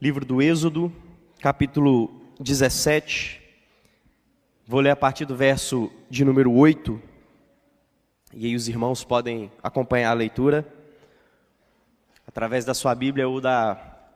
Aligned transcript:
livro 0.00 0.24
do 0.24 0.40
Êxodo, 0.40 0.92
capítulo 1.40 2.22
17. 2.38 3.42
Vou 4.64 4.78
ler 4.78 4.90
a 4.90 4.96
partir 4.96 5.24
do 5.24 5.34
verso 5.34 5.90
de 6.08 6.24
número 6.24 6.52
8. 6.52 7.02
E 8.32 8.46
aí 8.46 8.54
os 8.54 8.68
irmãos 8.68 9.02
podem 9.02 9.50
acompanhar 9.60 10.12
a 10.12 10.14
leitura 10.14 10.64
através 12.24 12.64
da 12.64 12.74
sua 12.74 12.94
Bíblia 12.94 13.28
ou 13.28 13.40
da 13.40 13.74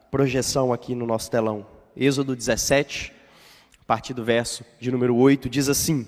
projeção 0.09 0.73
aqui 0.73 0.95
no 0.95 1.05
nosso 1.05 1.29
telão. 1.29 1.67
Êxodo 1.97 2.37
17, 2.37 3.13
a 3.81 3.85
partir 3.85 4.15
do 4.15 4.23
verso 4.23 4.65
de 4.79 4.93
número 4.93 5.17
8, 5.17 5.51
diz 5.51 5.69
assim: 5.69 6.07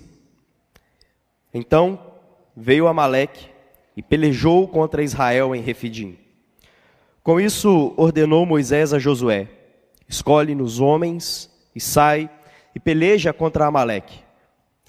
Então 1.53 1.99
veio 2.55 2.87
Amaleque 2.87 3.49
e 3.97 4.01
pelejou 4.01 4.69
contra 4.69 5.03
Israel 5.03 5.53
em 5.53 5.59
Refidim. 5.59 6.17
Com 7.21 7.41
isso 7.41 7.93
ordenou 7.97 8.45
Moisés 8.45 8.93
a 8.93 8.99
Josué: 8.99 9.49
Escolhe-nos 10.07 10.79
homens 10.79 11.49
e 11.75 11.79
sai 11.79 12.29
e 12.73 12.79
peleja 12.79 13.33
contra 13.33 13.65
Amaleque. 13.65 14.19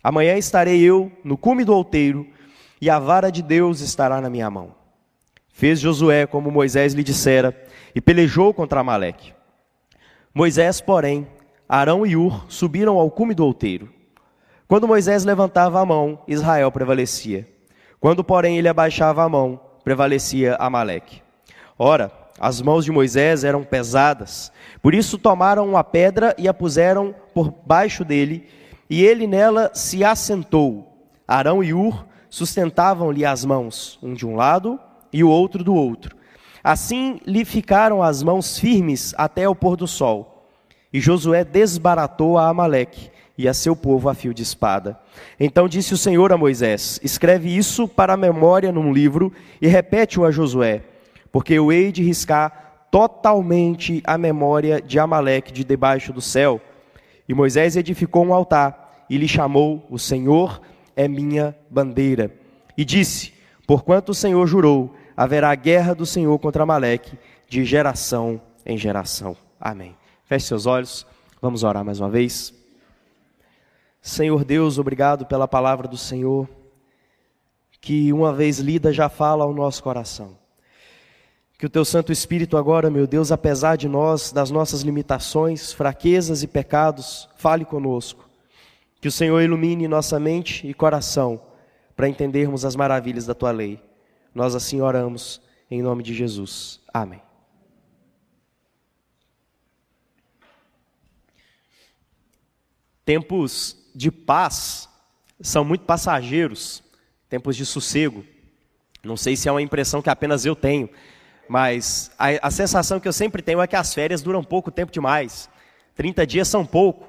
Amanhã 0.02 0.37
estarei 0.37 0.80
eu 0.83 1.11
no 1.24 1.37
cume 1.37 1.65
do 1.65 1.74
outeiro 1.74 2.27
e 2.80 2.88
a 2.91 2.98
vara 2.98 3.30
de 3.30 3.43
Deus 3.43 3.80
estará 3.80 4.21
na 4.21 4.30
minha 4.30 4.51
mão. 4.51 4.74
Fez 5.48 5.80
Josué 5.80 6.27
como 6.27 6.51
Moisés 6.51 6.93
lhe 6.93 7.02
dissera 7.02 7.57
e 7.95 8.01
pelejou 8.01 8.52
contra 8.52 8.80
Amaleque. 8.80 9.33
Moisés, 10.34 10.80
porém, 10.83 11.27
Arão 11.66 12.07
e 12.07 12.15
Ur 12.15 12.45
subiram 12.48 12.98
ao 12.98 13.10
cume 13.10 13.35
do 13.35 13.45
outeiro. 13.45 13.88
Quando 14.69 14.87
Moisés 14.87 15.24
levantava 15.24 15.80
a 15.80 15.87
mão, 15.87 16.19
Israel 16.29 16.71
prevalecia. 16.71 17.48
Quando, 17.98 18.23
porém, 18.23 18.59
ele 18.59 18.69
abaixava 18.69 19.24
a 19.24 19.29
mão, 19.29 19.59
prevalecia 19.83 20.57
Amaleque. 20.57 21.23
Ora, 21.79 22.12
as 22.38 22.60
mãos 22.60 22.84
de 22.84 22.92
Moisés 22.92 23.45
eram 23.45 23.64
pesadas, 23.64 24.52
por 24.82 24.95
isso 24.95 25.18
tomaram 25.18 25.68
uma 25.68 25.82
pedra 25.82 26.34
e 26.36 26.46
a 26.46 26.54
puseram 26.54 27.14
por 27.34 27.52
baixo 27.65 28.04
dele, 28.04 28.46
e 28.88 29.02
ele 29.02 29.26
nela 29.26 29.70
se 29.74 30.04
assentou. 30.04 30.93
Arão 31.26 31.62
e 31.65 31.73
Ur 31.73 32.06
sustentavam-lhe 32.28 33.24
as 33.24 33.45
mãos, 33.45 33.98
um 34.02 34.15
de 34.15 34.26
um 34.26 34.37
lado 34.37 34.78
e 35.12 35.24
o 35.24 35.28
outro 35.28 35.65
do 35.65 35.74
outro. 35.74 36.15
Assim 36.62 37.20
lhe 37.24 37.45
ficaram 37.45 38.02
as 38.02 38.23
mãos 38.23 38.59
firmes 38.59 39.15
até 39.16 39.48
o 39.48 39.54
pôr 39.54 39.76
do 39.76 39.87
sol. 39.87 40.48
E 40.93 41.00
Josué 41.00 41.45
desbaratou 41.45 42.38
a 42.38 42.48
Amaleque 42.48 43.10
e 43.38 43.48
a 43.48 43.54
seu 43.54 43.76
povo 43.76 44.09
a 44.09 44.15
fio 44.15 44.32
de 44.32 44.43
espada. 44.43 44.98
Então 45.38 45.68
disse 45.68 45.95
o 45.95 45.98
Senhor 45.98 46.32
a 46.32 46.37
Moisés: 46.37 46.98
Escreve 47.02 47.56
isso 47.56 47.87
para 47.87 48.15
a 48.15 48.16
memória 48.16 48.73
num 48.73 48.93
livro 48.93 49.32
e 49.60 49.66
repete-o 49.66 50.24
a 50.24 50.30
Josué, 50.30 50.82
porque 51.30 51.55
eu 51.55 51.73
hei 51.73 51.93
de 51.93 52.02
riscar 52.02 52.88
totalmente 52.91 54.02
a 54.05 54.16
memória 54.16 54.80
de 54.80 54.99
Amaleque 54.99 55.52
de 55.52 55.65
debaixo 55.65 56.13
do 56.13 56.21
céu. 56.21 56.60
E 57.29 57.35
Moisés 57.35 57.77
edificou 57.77 58.24
um 58.24 58.33
altar 58.33 59.05
e 59.10 59.16
lhe 59.16 59.29
chamou: 59.29 59.87
O 59.91 59.99
Senhor 59.99 60.60
é 60.95 61.07
minha 61.07 61.57
bandeira. 61.71 62.35
E 62.77 62.85
disse: 62.85 63.33
Porquanto 63.66 64.12
o 64.12 64.15
Senhor 64.15 64.47
jurou, 64.47 64.94
haverá 65.16 65.55
guerra 65.55 65.94
do 65.94 66.06
Senhor 66.06 66.38
contra 66.38 66.62
Amaleque 66.62 67.19
de 67.49 67.65
geração 67.65 68.41
em 68.65 68.77
geração. 68.77 69.37
Amém. 69.61 69.97
Feche 70.25 70.47
seus 70.47 70.66
olhos, 70.66 71.06
vamos 71.41 71.62
orar 71.62 71.84
mais 71.84 72.00
uma 72.00 72.11
vez. 72.11 72.53
Senhor 74.00 74.44
Deus, 74.44 74.78
obrigado 74.78 75.27
pela 75.27 75.49
palavra 75.49 75.88
do 75.88 75.97
Senhor, 75.97 76.49
que 77.81 78.12
uma 78.12 78.33
vez 78.33 78.59
lida 78.59 78.93
já 78.93 79.09
fala 79.09 79.44
ao 79.44 79.53
nosso 79.53 79.83
coração. 79.83 80.37
Que 81.59 81.65
o 81.65 81.71
teu 81.71 81.84
Santo 81.84 82.12
Espírito 82.12 82.56
agora, 82.56 82.91
meu 82.91 83.06
Deus, 83.06 83.32
apesar 83.32 83.76
de 83.76 83.88
nós, 83.88 84.31
das 84.31 84.50
nossas 84.50 84.82
limitações, 84.82 85.72
fraquezas 85.72 86.43
e 86.43 86.47
pecados, 86.47 87.28
fale 87.37 87.65
conosco. 87.65 88.28
Que 89.00 89.09
o 89.09 89.12
Senhor 89.12 89.41
ilumine 89.41 89.88
nossa 89.88 90.21
mente 90.21 90.66
e 90.66 90.75
coração 90.75 91.41
para 91.97 92.09
entendermos 92.09 92.65
as 92.65 92.77
maravilhas 92.77 93.25
da 93.25 93.34
tua 93.34 93.50
lei. 93.50 93.81
Nós 94.34 94.55
assim 94.55 94.83
oramos 94.83 95.41
em 95.71 95.81
nome 95.81 96.03
de 96.03 96.12
Jesus. 96.12 96.81
Amém. 96.93 97.22
Tempos 103.03 103.77
de 103.94 104.11
paz 104.11 104.88
são 105.41 105.65
muito 105.65 105.84
passageiros, 105.84 106.83
tempos 107.31 107.56
de 107.56 107.65
sossego. 107.65 108.25
Não 109.03 109.17
sei 109.17 109.37
se 109.37 109.49
é 109.49 109.53
uma 109.53 109.62
impressão 109.62 110.03
que 110.03 110.11
apenas 110.11 110.44
eu 110.44 110.56
tenho, 110.56 110.91
mas 111.49 112.11
a, 112.19 112.49
a, 112.49 112.51
sensação 112.51 112.99
que 112.99 113.07
eu 113.07 113.12
sempre 113.12 113.43
tenho 113.43 113.61
é 113.61 113.67
que 113.67 113.77
as 113.77 113.95
férias 113.95 114.23
duram 114.23 114.43
pouco 114.43 114.71
tempo 114.71 114.93
demais. 114.93 115.49
30 115.95 116.27
dias 116.27 116.49
são 116.49 116.65
pouco. 116.65 117.07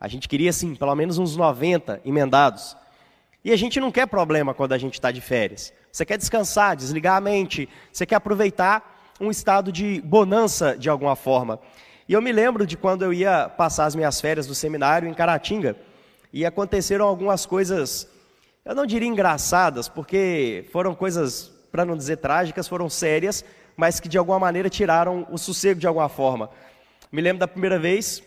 A 0.00 0.08
gente 0.08 0.28
queria, 0.28 0.50
assim, 0.50 0.74
pelo 0.74 0.94
menos 0.94 1.18
uns 1.18 1.36
90 1.36 2.00
emendados. 2.04 2.76
E 3.44 3.52
a 3.52 3.56
gente 3.56 3.80
não 3.80 3.90
quer 3.90 4.06
problema 4.06 4.54
quando 4.54 4.72
a 4.72 4.78
gente 4.78 4.94
está 4.94 5.10
de 5.10 5.20
férias. 5.20 5.72
Você 5.90 6.04
quer 6.04 6.16
descansar, 6.16 6.76
desligar 6.76 7.16
a 7.16 7.20
mente, 7.20 7.68
você 7.92 8.06
quer 8.06 8.16
aproveitar 8.16 9.14
um 9.20 9.30
estado 9.30 9.70
de 9.70 10.00
bonança 10.00 10.76
de 10.76 10.88
alguma 10.88 11.14
forma. 11.14 11.60
E 12.08 12.12
eu 12.12 12.22
me 12.22 12.32
lembro 12.32 12.66
de 12.66 12.76
quando 12.76 13.02
eu 13.04 13.12
ia 13.12 13.48
passar 13.48 13.84
as 13.84 13.94
minhas 13.94 14.20
férias 14.20 14.46
do 14.46 14.54
seminário 14.54 15.08
em 15.08 15.14
Caratinga 15.14 15.76
e 16.32 16.44
aconteceram 16.44 17.06
algumas 17.06 17.46
coisas, 17.46 18.08
eu 18.64 18.74
não 18.74 18.86
diria 18.86 19.08
engraçadas, 19.08 19.88
porque 19.88 20.64
foram 20.72 20.94
coisas, 20.94 21.51
para 21.72 21.86
não 21.86 21.96
dizer 21.96 22.18
trágicas, 22.18 22.68
foram 22.68 22.90
sérias, 22.90 23.42
mas 23.74 23.98
que 23.98 24.08
de 24.08 24.18
alguma 24.18 24.38
maneira 24.38 24.68
tiraram 24.68 25.26
o 25.30 25.38
sossego 25.38 25.80
de 25.80 25.86
alguma 25.86 26.08
forma. 26.08 26.50
Me 27.10 27.22
lembro 27.22 27.40
da 27.40 27.48
primeira 27.48 27.78
vez, 27.78 28.22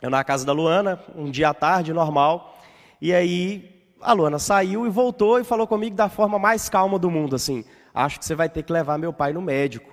eu 0.00 0.08
na 0.08 0.24
casa 0.24 0.46
da 0.46 0.52
Luana, 0.52 0.98
um 1.14 1.30
dia 1.30 1.50
à 1.50 1.54
tarde, 1.54 1.92
normal, 1.92 2.58
e 3.00 3.12
aí 3.12 3.84
a 4.00 4.14
Luana 4.14 4.38
saiu 4.38 4.86
e 4.86 4.88
voltou 4.88 5.38
e 5.38 5.44
falou 5.44 5.66
comigo 5.66 5.94
da 5.94 6.08
forma 6.08 6.38
mais 6.38 6.68
calma 6.70 6.98
do 6.98 7.10
mundo, 7.10 7.36
assim, 7.36 7.62
acho 7.94 8.18
que 8.18 8.24
você 8.24 8.34
vai 8.34 8.48
ter 8.48 8.62
que 8.62 8.72
levar 8.72 8.98
meu 8.98 9.12
pai 9.12 9.34
no 9.34 9.42
médico. 9.42 9.92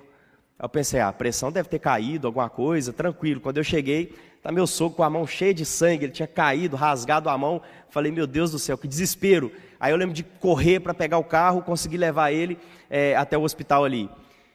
Eu 0.58 0.68
pensei, 0.68 1.00
ah, 1.00 1.08
a 1.08 1.12
pressão 1.12 1.50
deve 1.50 1.68
ter 1.68 1.78
caído, 1.78 2.26
alguma 2.26 2.50
coisa, 2.50 2.92
tranquilo. 2.92 3.40
Quando 3.40 3.56
eu 3.56 3.64
cheguei, 3.64 4.14
tá 4.42 4.50
meu 4.50 4.66
sogro 4.66 4.96
com 4.96 5.02
a 5.02 5.10
mão 5.10 5.26
cheia 5.26 5.52
de 5.52 5.64
sangue, 5.64 6.06
ele 6.06 6.12
tinha 6.12 6.28
caído, 6.28 6.76
rasgado 6.76 7.28
a 7.28 7.36
mão. 7.36 7.60
Falei, 7.88 8.10
meu 8.10 8.26
Deus 8.26 8.50
do 8.50 8.58
céu, 8.58 8.78
que 8.78 8.88
desespero. 8.88 9.52
Aí 9.78 9.92
eu 9.92 9.96
lembro 9.96 10.14
de 10.14 10.22
correr 10.22 10.80
para 10.80 10.94
pegar 10.94 11.18
o 11.18 11.24
carro, 11.24 11.62
conseguir 11.62 11.96
levar 11.96 12.32
ele 12.32 12.58
é, 12.88 13.16
até 13.16 13.36
o 13.36 13.42
hospital 13.42 13.84
ali. 13.84 14.08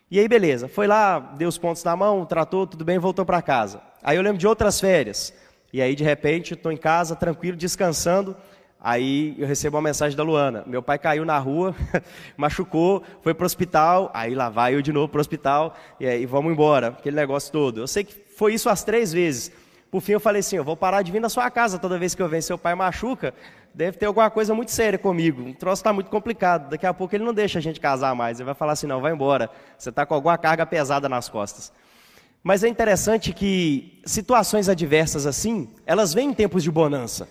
E 0.09 0.19
aí, 0.19 0.28
beleza, 0.28 0.68
foi 0.68 0.85
lá, 0.85 1.19
deu 1.19 1.50
os 1.50 1.57
pontos 1.57 1.84
na 1.84 1.95
mão, 1.95 2.25
tratou, 2.25 2.68
tudo 2.68 2.85
bem, 2.85 3.00
voltou 3.00 3.25
para 3.25 3.41
casa. 3.41 3.81
Aí 4.03 4.16
eu 4.16 4.22
lembro 4.22 4.38
de 4.38 4.47
outras 4.47 4.79
férias. 4.79 5.34
E 5.74 5.81
aí, 5.81 5.95
de 5.95 6.03
repente, 6.03 6.53
estou 6.53 6.72
em 6.72 6.78
casa, 6.78 7.16
tranquilo, 7.16 7.57
descansando. 7.57 8.35
Aí 8.79 9.34
eu 9.40 9.47
recebo 9.47 9.78
uma 9.78 9.81
mensagem 9.81 10.16
da 10.16 10.22
Luana. 10.22 10.63
Meu 10.68 10.84
pai 10.84 11.00
caiu 11.00 11.25
na 11.25 11.40
rua, 11.40 11.75
machucou, 12.38 13.01
foi 13.24 13.34
para 13.34 13.44
o 13.44 13.45
hospital. 13.47 14.12
Aí 14.13 14.35
lá 14.35 14.47
vai 14.47 14.75
eu 14.75 14.81
de 14.84 14.94
novo 14.94 15.09
para 15.09 15.18
o 15.18 15.22
hospital 15.22 15.75
e 16.00 16.06
aí 16.06 16.24
vamos 16.28 16.53
embora, 16.53 16.90
aquele 16.90 17.16
negócio 17.16 17.51
todo. 17.51 17.79
Eu 17.79 17.88
sei 17.88 18.03
que 18.03 18.13
foi 18.13 18.53
isso 18.53 18.69
as 18.69 18.84
três 18.84 19.12
vezes. 19.12 19.51
Por 19.95 20.01
fim 20.01 20.11
eu 20.11 20.19
falei 20.19 20.41
assim: 20.41 20.57
eu 20.57 20.63
vou 20.66 20.75
parar 20.75 21.03
de 21.03 21.09
vir 21.09 21.22
na 21.22 21.29
sua 21.29 21.50
casa 21.50 21.79
toda 21.79 21.97
vez 21.97 22.13
que 22.13 22.22
eu 22.22 22.28
venho. 22.28 22.44
Seu 22.44 22.57
pai 22.57 22.75
machuca, 22.75 23.33
deve 23.73 23.97
ter 23.97 24.07
alguma 24.07 24.29
coisa 24.29 24.53
muito 24.53 24.69
séria 24.69 25.00
comigo. 25.00 25.51
O 25.51 25.53
troço 25.53 25.79
está 25.79 25.94
muito 25.94 26.09
complicado. 26.09 26.69
Daqui 26.69 26.85
a 26.85 26.94
pouco 26.94 27.16
ele 27.16 27.23
não 27.23 27.33
deixa 27.33 27.59
a 27.59 27.61
gente 27.61 27.79
casar 27.79 28.13
mais. 28.13 28.38
Ele 28.38 28.45
vai 28.45 28.53
falar 28.53 28.73
assim: 28.73 28.88
não, 28.88 29.00
vai 29.00 29.13
embora. 29.13 29.50
Você 29.78 29.88
está 29.88 30.06
com 30.06 30.13
alguma 30.13 30.38
carga 30.38 30.66
pesada 30.66 31.07
nas 31.07 31.29
costas. 31.29 31.72
Mas 32.44 32.61
é 32.61 32.67
interessante 32.67 33.31
que 33.31 34.01
situações 34.06 34.67
adversas 34.67 35.25
assim, 35.25 35.69
elas 35.85 36.13
vêm 36.13 36.31
em 36.31 36.33
tempos 36.33 36.62
de 36.62 36.69
bonança. 36.69 37.29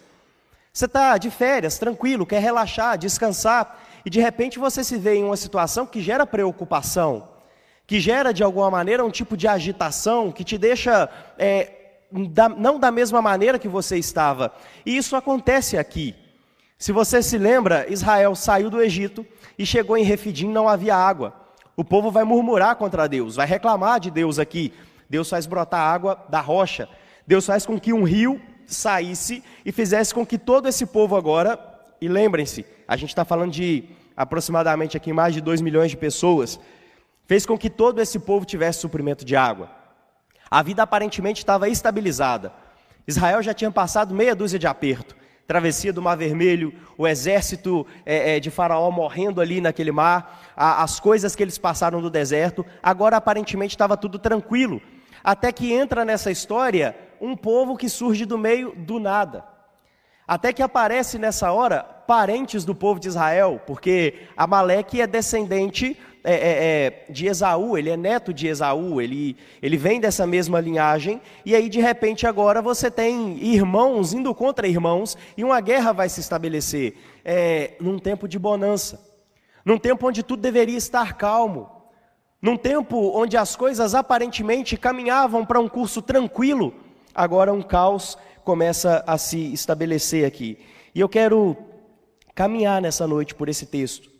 Você 0.72 0.86
está 0.86 1.18
de 1.18 1.30
férias, 1.30 1.76
tranquilo, 1.76 2.24
quer 2.24 2.40
relaxar, 2.40 2.96
descansar, 2.96 3.78
e 4.06 4.08
de 4.08 4.22
repente 4.22 4.58
você 4.58 4.82
se 4.82 4.96
vê 4.96 5.16
em 5.16 5.24
uma 5.24 5.36
situação 5.36 5.84
que 5.84 6.00
gera 6.00 6.24
preocupação, 6.24 7.28
que 7.86 8.00
gera 8.00 8.32
de 8.32 8.42
alguma 8.42 8.70
maneira 8.70 9.04
um 9.04 9.10
tipo 9.10 9.36
de 9.36 9.46
agitação, 9.46 10.32
que 10.32 10.42
te 10.42 10.56
deixa 10.56 11.10
é, 11.38 11.83
não 12.56 12.78
da 12.78 12.90
mesma 12.90 13.20
maneira 13.20 13.58
que 13.58 13.68
você 13.68 13.96
estava. 13.96 14.52
E 14.86 14.96
isso 14.96 15.16
acontece 15.16 15.76
aqui. 15.76 16.14
Se 16.78 16.92
você 16.92 17.22
se 17.22 17.38
lembra, 17.38 17.90
Israel 17.90 18.34
saiu 18.34 18.70
do 18.70 18.82
Egito 18.82 19.26
e 19.58 19.64
chegou 19.64 19.96
em 19.96 20.04
Refidim, 20.04 20.48
não 20.48 20.68
havia 20.68 20.96
água. 20.96 21.34
O 21.76 21.84
povo 21.84 22.10
vai 22.10 22.24
murmurar 22.24 22.76
contra 22.76 23.08
Deus, 23.08 23.36
vai 23.36 23.46
reclamar 23.46 23.98
de 24.00 24.10
Deus 24.10 24.38
aqui. 24.38 24.72
Deus 25.08 25.28
faz 25.28 25.46
brotar 25.46 25.80
água 25.80 26.24
da 26.28 26.40
rocha. 26.40 26.88
Deus 27.26 27.46
faz 27.46 27.64
com 27.64 27.78
que 27.78 27.92
um 27.92 28.04
rio 28.04 28.40
saísse 28.66 29.42
e 29.64 29.72
fizesse 29.72 30.14
com 30.14 30.24
que 30.24 30.38
todo 30.38 30.68
esse 30.68 30.86
povo 30.86 31.16
agora, 31.16 31.58
e 32.00 32.08
lembrem-se, 32.08 32.64
a 32.86 32.96
gente 32.96 33.10
está 33.10 33.24
falando 33.24 33.52
de 33.52 33.84
aproximadamente 34.16 34.96
aqui 34.96 35.12
mais 35.12 35.34
de 35.34 35.40
2 35.40 35.60
milhões 35.60 35.90
de 35.90 35.96
pessoas, 35.96 36.60
fez 37.26 37.44
com 37.46 37.58
que 37.58 37.70
todo 37.70 38.00
esse 38.00 38.18
povo 38.18 38.44
tivesse 38.44 38.80
suprimento 38.80 39.24
de 39.24 39.34
água. 39.34 39.83
A 40.50 40.62
vida 40.62 40.82
aparentemente 40.82 41.38
estava 41.38 41.68
estabilizada. 41.68 42.52
Israel 43.06 43.42
já 43.42 43.52
tinha 43.52 43.70
passado 43.70 44.14
meia 44.14 44.34
dúzia 44.34 44.58
de 44.58 44.66
aperto. 44.66 45.16
Travessia 45.46 45.92
do 45.92 46.00
Mar 46.00 46.16
Vermelho, 46.16 46.72
o 46.96 47.06
exército 47.06 47.86
é, 48.06 48.36
é, 48.36 48.40
de 48.40 48.50
Faraó 48.50 48.90
morrendo 48.90 49.42
ali 49.42 49.60
naquele 49.60 49.92
mar, 49.92 50.42
a, 50.56 50.82
as 50.82 50.98
coisas 50.98 51.36
que 51.36 51.42
eles 51.42 51.58
passaram 51.58 52.00
no 52.00 52.08
deserto. 52.08 52.64
Agora 52.82 53.18
aparentemente 53.18 53.74
estava 53.74 53.96
tudo 53.96 54.18
tranquilo. 54.18 54.80
até 55.22 55.50
que 55.50 55.72
entra 55.72 56.04
nessa 56.04 56.30
história 56.30 56.96
um 57.20 57.34
povo 57.36 57.76
que 57.76 57.88
surge 57.88 58.26
do 58.26 58.36
meio 58.36 58.74
do 58.76 58.98
nada. 59.00 59.53
Até 60.26 60.52
que 60.52 60.62
aparece 60.62 61.18
nessa 61.18 61.52
hora 61.52 61.82
parentes 61.82 62.64
do 62.64 62.74
povo 62.74 62.98
de 62.98 63.08
Israel, 63.08 63.60
porque 63.66 64.14
Amaleque 64.36 65.00
é 65.00 65.06
descendente 65.06 65.98
é, 66.26 66.32
é, 66.32 66.36
é, 66.36 67.12
de 67.12 67.26
Esaú, 67.26 67.76
ele 67.76 67.90
é 67.90 67.96
neto 67.96 68.32
de 68.32 68.46
Esaú, 68.46 68.98
ele, 68.98 69.36
ele 69.60 69.76
vem 69.76 70.00
dessa 70.00 70.26
mesma 70.26 70.58
linhagem, 70.58 71.20
e 71.44 71.54
aí 71.54 71.68
de 71.68 71.80
repente 71.80 72.26
agora 72.26 72.62
você 72.62 72.90
tem 72.90 73.36
irmãos 73.44 74.14
indo 74.14 74.34
contra 74.34 74.66
irmãos, 74.66 75.18
e 75.36 75.44
uma 75.44 75.60
guerra 75.60 75.92
vai 75.92 76.08
se 76.08 76.20
estabelecer. 76.20 76.94
É, 77.22 77.74
num 77.78 77.98
tempo 77.98 78.26
de 78.26 78.38
bonança, 78.38 78.98
num 79.64 79.76
tempo 79.76 80.08
onde 80.08 80.22
tudo 80.22 80.40
deveria 80.40 80.78
estar 80.78 81.12
calmo, 81.14 81.70
num 82.40 82.56
tempo 82.56 83.12
onde 83.14 83.36
as 83.36 83.54
coisas 83.54 83.94
aparentemente 83.94 84.78
caminhavam 84.78 85.44
para 85.44 85.60
um 85.60 85.68
curso 85.68 86.00
tranquilo, 86.00 86.72
agora 87.14 87.52
um 87.52 87.62
caos 87.62 88.16
começa 88.44 89.02
a 89.06 89.18
se 89.18 89.52
estabelecer 89.52 90.24
aqui. 90.26 90.58
E 90.94 91.00
eu 91.00 91.08
quero 91.08 91.56
caminhar 92.34 92.80
nessa 92.80 93.06
noite 93.06 93.34
por 93.34 93.48
esse 93.48 93.66
texto 93.66 94.14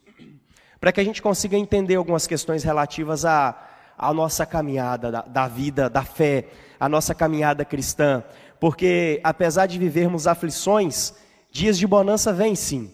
para 0.85 0.93
que 0.93 1.01
a 1.01 1.05
gente 1.05 1.23
consiga 1.23 1.57
entender 1.57 1.95
algumas 1.95 2.27
questões 2.27 2.63
relativas 2.63 3.25
à, 3.25 3.57
à 3.97 4.13
nossa 4.13 4.45
caminhada 4.45 5.11
da, 5.11 5.23
da 5.23 5.49
vida, 5.49 5.89
da 5.89 6.03
fé, 6.03 6.49
a 6.79 6.91
nossa 6.91 7.15
caminhada 7.15 7.65
cristã. 7.65 8.23
Porque 8.61 9.19
apesar 9.25 9.65
de 9.65 9.79
vivermos 9.79 10.27
aflições, 10.27 11.15
dias 11.51 11.79
de 11.79 11.87
bonança 11.87 12.35
vêm 12.35 12.55
sim, 12.55 12.93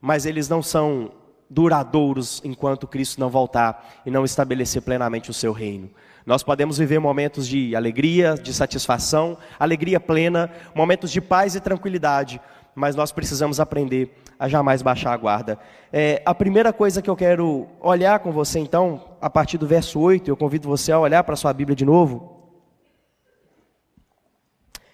mas 0.00 0.24
eles 0.24 0.48
não 0.48 0.62
são 0.62 1.12
duradouros 1.50 2.40
enquanto 2.44 2.86
Cristo 2.86 3.20
não 3.20 3.30
voltar 3.30 4.00
e 4.04 4.10
não 4.10 4.24
estabelecer 4.24 4.82
plenamente 4.82 5.30
o 5.30 5.34
seu 5.34 5.52
reino. 5.52 5.90
Nós 6.26 6.42
podemos 6.42 6.76
viver 6.76 6.98
momentos 6.98 7.48
de 7.48 7.74
alegria, 7.74 8.34
de 8.34 8.52
satisfação, 8.52 9.38
alegria 9.58 9.98
plena, 9.98 10.50
momentos 10.74 11.10
de 11.10 11.20
paz 11.20 11.54
e 11.54 11.60
tranquilidade, 11.60 12.40
mas 12.74 12.94
nós 12.94 13.10
precisamos 13.10 13.58
aprender 13.58 14.14
a 14.38 14.46
jamais 14.46 14.82
baixar 14.82 15.12
a 15.12 15.16
guarda. 15.16 15.58
É, 15.92 16.22
a 16.26 16.34
primeira 16.34 16.72
coisa 16.72 17.00
que 17.00 17.08
eu 17.08 17.16
quero 17.16 17.66
olhar 17.80 18.18
com 18.20 18.30
você, 18.30 18.58
então, 18.58 19.16
a 19.20 19.30
partir 19.30 19.56
do 19.56 19.66
verso 19.66 19.98
8, 19.98 20.28
eu 20.28 20.36
convido 20.36 20.68
você 20.68 20.92
a 20.92 20.98
olhar 20.98 21.24
para 21.24 21.32
a 21.32 21.36
sua 21.36 21.52
Bíblia 21.52 21.74
de 21.74 21.84
novo. 21.84 22.36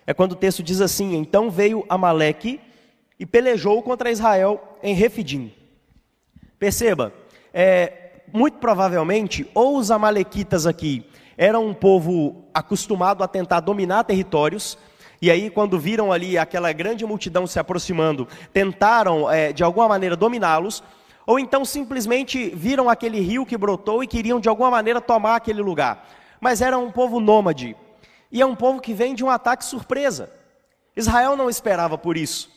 É 0.06 0.14
quando 0.14 0.32
o 0.32 0.36
texto 0.36 0.62
diz 0.62 0.80
assim: 0.80 1.16
Então 1.16 1.50
veio 1.50 1.84
Amaleque 1.88 2.60
e 3.18 3.26
pelejou 3.26 3.82
contra 3.82 4.10
Israel 4.10 4.78
em 4.82 4.94
Refidim. 4.94 5.52
Perceba, 6.58 7.12
é, 7.52 8.10
muito 8.32 8.58
provavelmente, 8.58 9.48
ou 9.54 9.76
os 9.78 9.90
Amalequitas 9.90 10.66
aqui 10.66 11.06
eram 11.36 11.66
um 11.66 11.74
povo 11.74 12.44
acostumado 12.54 13.24
a 13.24 13.28
tentar 13.28 13.60
dominar 13.60 14.04
territórios, 14.04 14.78
e 15.20 15.30
aí, 15.30 15.48
quando 15.48 15.78
viram 15.78 16.12
ali 16.12 16.36
aquela 16.36 16.70
grande 16.72 17.06
multidão 17.06 17.46
se 17.46 17.58
aproximando, 17.58 18.28
tentaram 18.52 19.30
é, 19.30 19.52
de 19.52 19.64
alguma 19.64 19.88
maneira 19.88 20.16
dominá-los, 20.16 20.82
ou 21.26 21.38
então 21.38 21.64
simplesmente 21.64 22.50
viram 22.50 22.90
aquele 22.90 23.20
rio 23.20 23.46
que 23.46 23.56
brotou 23.56 24.04
e 24.04 24.06
queriam 24.06 24.38
de 24.38 24.50
alguma 24.50 24.70
maneira 24.70 25.00
tomar 25.00 25.36
aquele 25.36 25.62
lugar. 25.62 26.06
Mas 26.40 26.60
era 26.60 26.76
um 26.76 26.90
povo 26.90 27.20
nômade, 27.20 27.74
e 28.30 28.42
é 28.42 28.46
um 28.46 28.54
povo 28.54 28.80
que 28.80 28.92
vem 28.92 29.14
de 29.14 29.24
um 29.24 29.30
ataque 29.30 29.64
surpresa. 29.64 30.30
Israel 30.94 31.36
não 31.36 31.48
esperava 31.48 31.96
por 31.96 32.16
isso. 32.16 32.53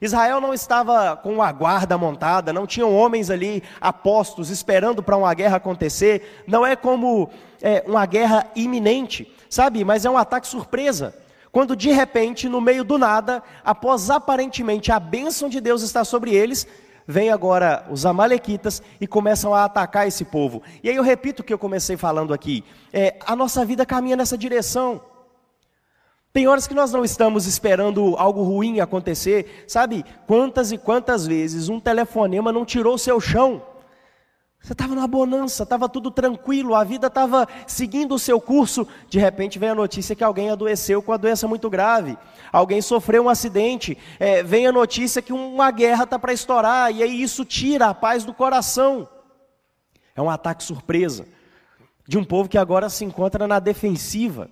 Israel 0.00 0.40
não 0.40 0.54
estava 0.54 1.16
com 1.16 1.42
a 1.42 1.50
guarda 1.50 1.98
montada, 1.98 2.52
não 2.52 2.66
tinham 2.66 2.94
homens 2.94 3.30
ali 3.30 3.62
apostos 3.80 4.48
esperando 4.50 5.02
para 5.02 5.16
uma 5.16 5.34
guerra 5.34 5.56
acontecer. 5.56 6.44
Não 6.46 6.64
é 6.64 6.76
como 6.76 7.30
é, 7.60 7.82
uma 7.86 8.06
guerra 8.06 8.46
iminente, 8.54 9.32
sabe? 9.50 9.84
Mas 9.84 10.04
é 10.04 10.10
um 10.10 10.16
ataque 10.16 10.46
surpresa. 10.46 11.14
Quando 11.50 11.74
de 11.74 11.90
repente, 11.90 12.48
no 12.48 12.60
meio 12.60 12.84
do 12.84 12.98
nada, 12.98 13.42
após 13.64 14.10
aparentemente 14.10 14.92
a 14.92 15.00
bênção 15.00 15.48
de 15.48 15.60
Deus 15.60 15.82
estar 15.82 16.04
sobre 16.04 16.34
eles, 16.34 16.66
vem 17.06 17.30
agora 17.30 17.86
os 17.90 18.04
amalequitas 18.04 18.82
e 19.00 19.06
começam 19.06 19.54
a 19.54 19.64
atacar 19.64 20.06
esse 20.06 20.24
povo. 20.26 20.62
E 20.82 20.90
aí 20.90 20.94
eu 20.94 21.02
repito 21.02 21.42
o 21.42 21.44
que 21.44 21.52
eu 21.52 21.58
comecei 21.58 21.96
falando 21.96 22.34
aqui: 22.34 22.62
é, 22.92 23.16
a 23.26 23.34
nossa 23.34 23.64
vida 23.64 23.84
caminha 23.86 24.16
nessa 24.16 24.36
direção. 24.36 25.00
Tem 26.32 26.46
horas 26.46 26.66
que 26.66 26.74
nós 26.74 26.92
não 26.92 27.04
estamos 27.04 27.46
esperando 27.46 28.14
algo 28.16 28.42
ruim 28.42 28.80
acontecer, 28.80 29.64
sabe? 29.66 30.04
Quantas 30.26 30.70
e 30.70 30.78
quantas 30.78 31.26
vezes 31.26 31.68
um 31.68 31.80
telefonema 31.80 32.52
não 32.52 32.64
tirou 32.64 32.94
o 32.94 32.98
seu 32.98 33.20
chão? 33.20 33.62
Você 34.60 34.72
estava 34.72 34.94
numa 34.94 35.06
bonança, 35.06 35.62
estava 35.62 35.88
tudo 35.88 36.10
tranquilo, 36.10 36.74
a 36.74 36.84
vida 36.84 37.06
estava 37.06 37.48
seguindo 37.66 38.14
o 38.14 38.18
seu 38.18 38.40
curso. 38.40 38.86
De 39.08 39.18
repente 39.18 39.58
vem 39.58 39.70
a 39.70 39.74
notícia 39.74 40.14
que 40.14 40.24
alguém 40.24 40.50
adoeceu 40.50 41.00
com 41.00 41.12
uma 41.12 41.18
doença 41.18 41.48
muito 41.48 41.70
grave, 41.70 42.18
alguém 42.52 42.82
sofreu 42.82 43.24
um 43.24 43.28
acidente, 43.28 43.96
é, 44.18 44.42
vem 44.42 44.66
a 44.66 44.72
notícia 44.72 45.22
que 45.22 45.32
uma 45.32 45.70
guerra 45.70 46.04
está 46.04 46.18
para 46.18 46.32
estourar, 46.32 46.92
e 46.92 47.02
aí 47.02 47.22
isso 47.22 47.44
tira 47.44 47.86
a 47.86 47.94
paz 47.94 48.24
do 48.24 48.34
coração. 48.34 49.08
É 50.14 50.20
um 50.20 50.28
ataque 50.28 50.62
surpresa 50.62 51.24
de 52.06 52.18
um 52.18 52.24
povo 52.24 52.48
que 52.48 52.58
agora 52.58 52.88
se 52.88 53.04
encontra 53.04 53.46
na 53.46 53.58
defensiva, 53.58 54.50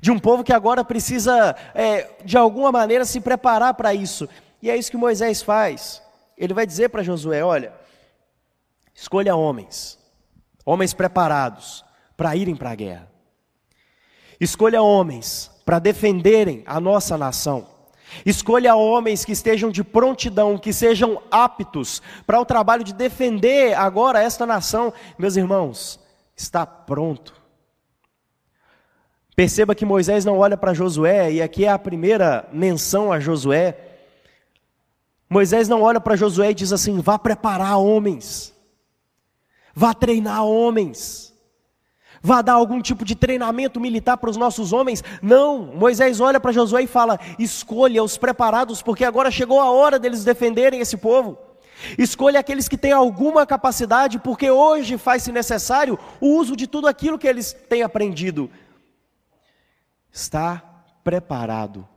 de 0.00 0.10
um 0.10 0.18
povo 0.18 0.44
que 0.44 0.52
agora 0.52 0.84
precisa, 0.84 1.54
é, 1.74 2.10
de 2.24 2.36
alguma 2.36 2.72
maneira, 2.72 3.04
se 3.04 3.20
preparar 3.20 3.74
para 3.74 3.94
isso. 3.94 4.28
E 4.60 4.70
é 4.70 4.76
isso 4.76 4.90
que 4.90 4.96
Moisés 4.96 5.42
faz. 5.42 6.02
Ele 6.36 6.54
vai 6.54 6.66
dizer 6.66 6.88
para 6.88 7.02
Josué: 7.02 7.44
olha 7.44 7.72
Escolha 8.94 9.34
homens, 9.34 9.98
homens 10.64 10.92
preparados 10.92 11.84
para 12.16 12.36
irem 12.36 12.54
para 12.54 12.70
a 12.70 12.74
guerra. 12.74 13.10
Escolha 14.38 14.82
homens 14.82 15.50
para 15.64 15.78
defenderem 15.78 16.62
a 16.66 16.78
nossa 16.78 17.16
nação. 17.16 17.66
Escolha 18.26 18.74
homens 18.74 19.24
que 19.24 19.32
estejam 19.32 19.70
de 19.70 19.82
prontidão, 19.82 20.58
que 20.58 20.72
sejam 20.72 21.22
aptos 21.30 22.02
para 22.26 22.40
o 22.40 22.44
trabalho 22.44 22.84
de 22.84 22.92
defender 22.92 23.74
agora 23.74 24.22
esta 24.22 24.44
nação. 24.44 24.92
Meus 25.18 25.36
irmãos, 25.36 25.98
está 26.36 26.66
pronto. 26.66 27.41
Perceba 29.34 29.74
que 29.74 29.84
Moisés 29.84 30.24
não 30.24 30.38
olha 30.38 30.56
para 30.56 30.74
Josué, 30.74 31.32
e 31.32 31.42
aqui 31.42 31.64
é 31.64 31.70
a 31.70 31.78
primeira 31.78 32.46
menção 32.52 33.10
a 33.10 33.18
Josué. 33.18 33.76
Moisés 35.28 35.68
não 35.68 35.80
olha 35.80 36.00
para 36.00 36.16
Josué 36.16 36.50
e 36.50 36.54
diz 36.54 36.72
assim: 36.72 37.00
vá 37.00 37.18
preparar 37.18 37.78
homens. 37.78 38.54
Vá 39.74 39.94
treinar 39.94 40.44
homens. 40.44 41.32
Vá 42.20 42.40
dar 42.40 42.52
algum 42.52 42.80
tipo 42.80 43.04
de 43.04 43.16
treinamento 43.16 43.80
militar 43.80 44.16
para 44.16 44.30
os 44.30 44.36
nossos 44.36 44.72
homens. 44.72 45.02
Não, 45.20 45.58
Moisés 45.74 46.20
olha 46.20 46.38
para 46.38 46.52
Josué 46.52 46.82
e 46.82 46.86
fala: 46.86 47.18
escolha 47.38 48.04
os 48.04 48.18
preparados, 48.18 48.82
porque 48.82 49.04
agora 49.04 49.30
chegou 49.30 49.60
a 49.60 49.70
hora 49.70 49.98
deles 49.98 50.24
defenderem 50.24 50.80
esse 50.80 50.98
povo. 50.98 51.38
Escolha 51.98 52.38
aqueles 52.38 52.68
que 52.68 52.76
têm 52.76 52.92
alguma 52.92 53.46
capacidade, 53.46 54.18
porque 54.18 54.50
hoje 54.50 54.98
faz-se 54.98 55.32
necessário 55.32 55.98
o 56.20 56.36
uso 56.36 56.54
de 56.54 56.66
tudo 56.66 56.86
aquilo 56.86 57.18
que 57.18 57.26
eles 57.26 57.52
têm 57.68 57.82
aprendido. 57.82 58.50
Está 60.12 60.84
preparado. 61.02 61.88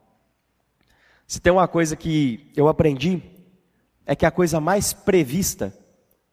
Se 1.27 1.39
tem 1.39 1.51
uma 1.51 1.67
coisa 1.67 1.95
que 1.95 2.51
eu 2.55 2.67
aprendi, 2.67 3.21
é 4.05 4.15
que 4.15 4.25
a 4.25 4.31
coisa 4.31 4.59
mais 4.59 4.93
prevista 4.93 5.73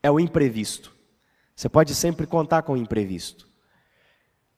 é 0.03 0.11
o 0.11 0.21
imprevisto. 0.21 0.93
Você 1.57 1.69
pode 1.69 1.95
sempre 1.95 2.27
contar 2.27 2.63
com 2.63 2.75
o 2.75 2.77
imprevisto. 2.77 3.49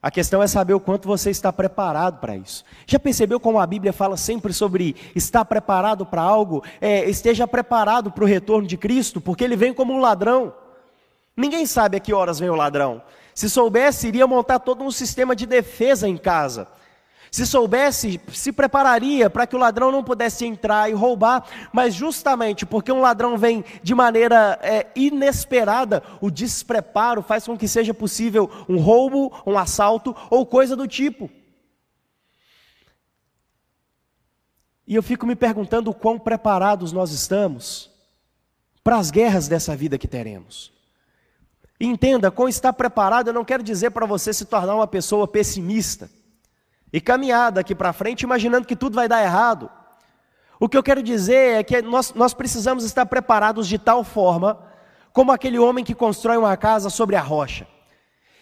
A 0.03 0.11
questão 0.11 0.43
é 0.43 0.47
saber 0.47 0.75
o 0.75 0.81
quanto 0.81 1.09
você 1.09 1.31
está 1.31 1.51
preparado 1.51 2.21
para 2.21 2.37
isso. 2.37 2.63
Já 2.87 2.99
percebeu 2.99 3.41
como 3.41 3.59
a 3.59 3.67
Bíblia 3.67 3.91
fala 3.91 4.19
sempre 4.19 4.53
sobre 4.53 4.95
estar 5.17 5.47
preparado 5.47 6.05
para 6.05 6.21
algo? 6.21 6.63
É, 6.79 7.09
esteja 7.09 7.49
preparado 7.49 8.11
para 8.11 8.23
o 8.23 8.27
retorno 8.27 8.69
de 8.69 8.77
Cristo, 8.77 9.19
porque 9.19 9.43
ele 9.43 9.57
vem 9.57 9.73
como 9.73 9.95
um 9.95 10.01
ladrão. 10.01 10.55
Ninguém 11.35 11.65
sabe 11.65 11.97
a 11.97 12.01
que 12.01 12.13
horas 12.13 12.39
vem 12.39 12.51
o 12.51 12.55
ladrão. 12.55 13.01
Se 13.35 13.49
soubesse, 13.49 14.09
iria 14.09 14.27
montar 14.27 14.59
todo 14.59 14.85
um 14.85 14.91
sistema 14.91 15.35
de 15.35 15.47
defesa 15.47 16.07
em 16.07 16.19
casa. 16.19 16.69
Se 17.35 17.45
soubesse, 17.45 18.21
se 18.33 18.53
prepararia 18.53 19.29
para 19.29 19.45
que 19.45 19.57
o 19.57 19.59
ladrão 19.59 19.91
não 19.91 20.05
pudesse 20.05 20.47
entrar 20.47 20.89
e 20.89 20.93
roubar, 20.93 21.45
mas 21.73 21.93
justamente 21.93 22.65
porque 22.65 22.93
um 22.93 23.01
ladrão 23.01 23.37
vem 23.37 23.65
de 23.83 23.93
maneira 23.93 24.57
é, 24.63 24.87
inesperada, 24.95 26.01
o 26.21 26.31
despreparo 26.31 27.23
faz 27.23 27.45
com 27.45 27.59
que 27.59 27.67
seja 27.67 27.93
possível 27.93 28.49
um 28.69 28.79
roubo, 28.79 29.33
um 29.45 29.59
assalto 29.59 30.15
ou 30.31 30.47
coisa 30.47 30.77
do 30.77 30.87
tipo. 30.87 31.29
E 34.87 34.95
eu 34.95 35.03
fico 35.03 35.27
me 35.27 35.35
perguntando 35.35 35.91
o 35.91 35.95
quão 35.95 36.21
preparados 36.21 36.93
nós 36.93 37.11
estamos 37.11 37.91
para 38.85 38.97
as 38.97 39.11
guerras 39.11 39.49
dessa 39.49 39.75
vida 39.75 39.99
que 39.99 40.07
teremos. 40.07 40.73
entenda, 41.81 42.31
com 42.31 42.49
estar 42.49 42.73
preparado, 42.73 43.27
eu 43.27 43.35
não 43.35 43.45
quero 43.45 43.65
dizer 43.65 43.91
para 43.91 44.07
você 44.07 44.33
se 44.33 44.45
tornar 44.45 44.77
uma 44.77 44.87
pessoa 44.87 45.27
pessimista 45.27 46.09
e 46.95 47.01
caminhar 47.01 47.51
daqui 47.51 47.75
para 47.75 47.93
frente 47.93 48.23
imaginando 48.23 48.69
que 48.69 48.77
tudo 48.77 48.95
vai 48.95 49.09
dar 49.09 49.21
errado. 49.21 49.69
O 50.61 50.69
que 50.69 50.77
eu 50.77 50.83
quero 50.83 51.03
dizer 51.03 51.59
é 51.59 51.65
que 51.65 51.83
nós, 51.83 52.15
nós 52.15 52.33
precisamos 52.33 52.85
estar 52.85 53.05
preparados 53.05 53.67
de 53.67 53.79
tal 53.79 54.05
forma, 54.05 54.61
como 55.13 55.33
aquele 55.33 55.59
homem 55.59 55.85
que 55.85 55.93
constrói 55.93 56.37
uma 56.37 56.57
casa 56.57 56.89
sobre 56.89 57.17
a 57.17 57.21
rocha. 57.21 57.67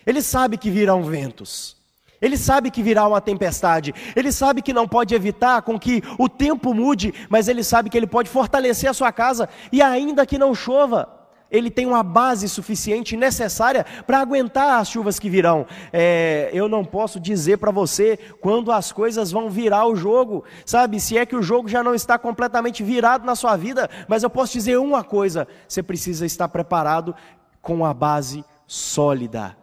Ele 0.05 0.21
sabe 0.21 0.59
que 0.59 0.71
virão 0.71 1.03
ventos, 1.03 1.79
Ele 2.21 2.37
sabe 2.37 2.71
que 2.71 2.83
virá 2.83 3.09
uma 3.09 3.23
tempestade, 3.23 3.95
ele 4.15 4.31
sabe 4.31 4.61
que 4.61 4.75
não 4.75 4.87
pode 4.87 5.15
evitar 5.15 5.63
com 5.63 5.79
que 5.79 6.03
o 6.19 6.29
tempo 6.29 6.75
mude, 6.75 7.15
mas 7.31 7.49
ele 7.49 7.65
sabe 7.65 7.89
que 7.89 7.97
ele 7.97 8.07
pode 8.07 8.29
fortalecer 8.29 8.91
a 8.91 8.95
sua 8.95 9.11
casa 9.11 9.49
e 9.73 9.81
ainda 9.81 10.27
que 10.27 10.37
não 10.37 10.55
chova, 10.55 11.22
ele 11.53 11.71
tem 11.71 11.87
uma 11.87 12.03
base 12.03 12.49
suficiente 12.49 13.17
necessária 13.17 13.85
para 14.07 14.19
aguentar 14.19 14.81
as 14.81 14.89
chuvas 14.89 15.19
que 15.19 15.29
virão. 15.29 15.67
É, 15.93 16.51
eu 16.53 16.69
não 16.69 16.83
posso 16.83 17.21
dizer 17.21 17.59
para 17.59 17.71
você 17.71 18.19
quando 18.41 18.73
as 18.73 18.91
coisas 18.91 19.31
vão 19.31 19.51
virar 19.51 19.87
o 19.87 19.95
jogo, 19.95 20.43
sabe? 20.65 20.99
Se 20.99 21.19
é 21.19 21.27
que 21.27 21.37
o 21.37 21.43
jogo 21.43 21.69
já 21.69 21.85
não 21.85 21.95
está 21.95 22.19
completamente 22.19 22.83
virado 22.83 23.27
na 23.27 23.37
sua 23.37 23.55
vida, 23.57 23.89
mas 24.09 24.23
eu 24.23 24.31
posso 24.31 24.55
dizer 24.55 24.79
uma 24.79 25.05
coisa: 25.05 25.47
você 25.69 25.83
precisa 25.83 26.25
estar 26.25 26.49
preparado 26.49 27.15
com 27.61 27.85
a 27.85 27.93
base 27.93 28.43
sólida 28.67 29.57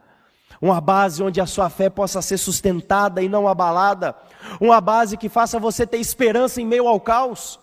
uma 0.61 0.81
base 0.81 1.23
onde 1.23 1.39
a 1.39 1.45
sua 1.45 1.69
fé 1.69 1.89
possa 1.89 2.21
ser 2.21 2.37
sustentada 2.37 3.21
e 3.21 3.29
não 3.29 3.47
abalada, 3.47 4.13
uma 4.59 4.81
base 4.81 5.15
que 5.15 5.29
faça 5.29 5.57
você 5.57 5.87
ter 5.87 5.99
esperança 5.99 6.61
em 6.61 6.65
meio 6.65 6.85
ao 6.85 6.99
caos, 6.99 7.57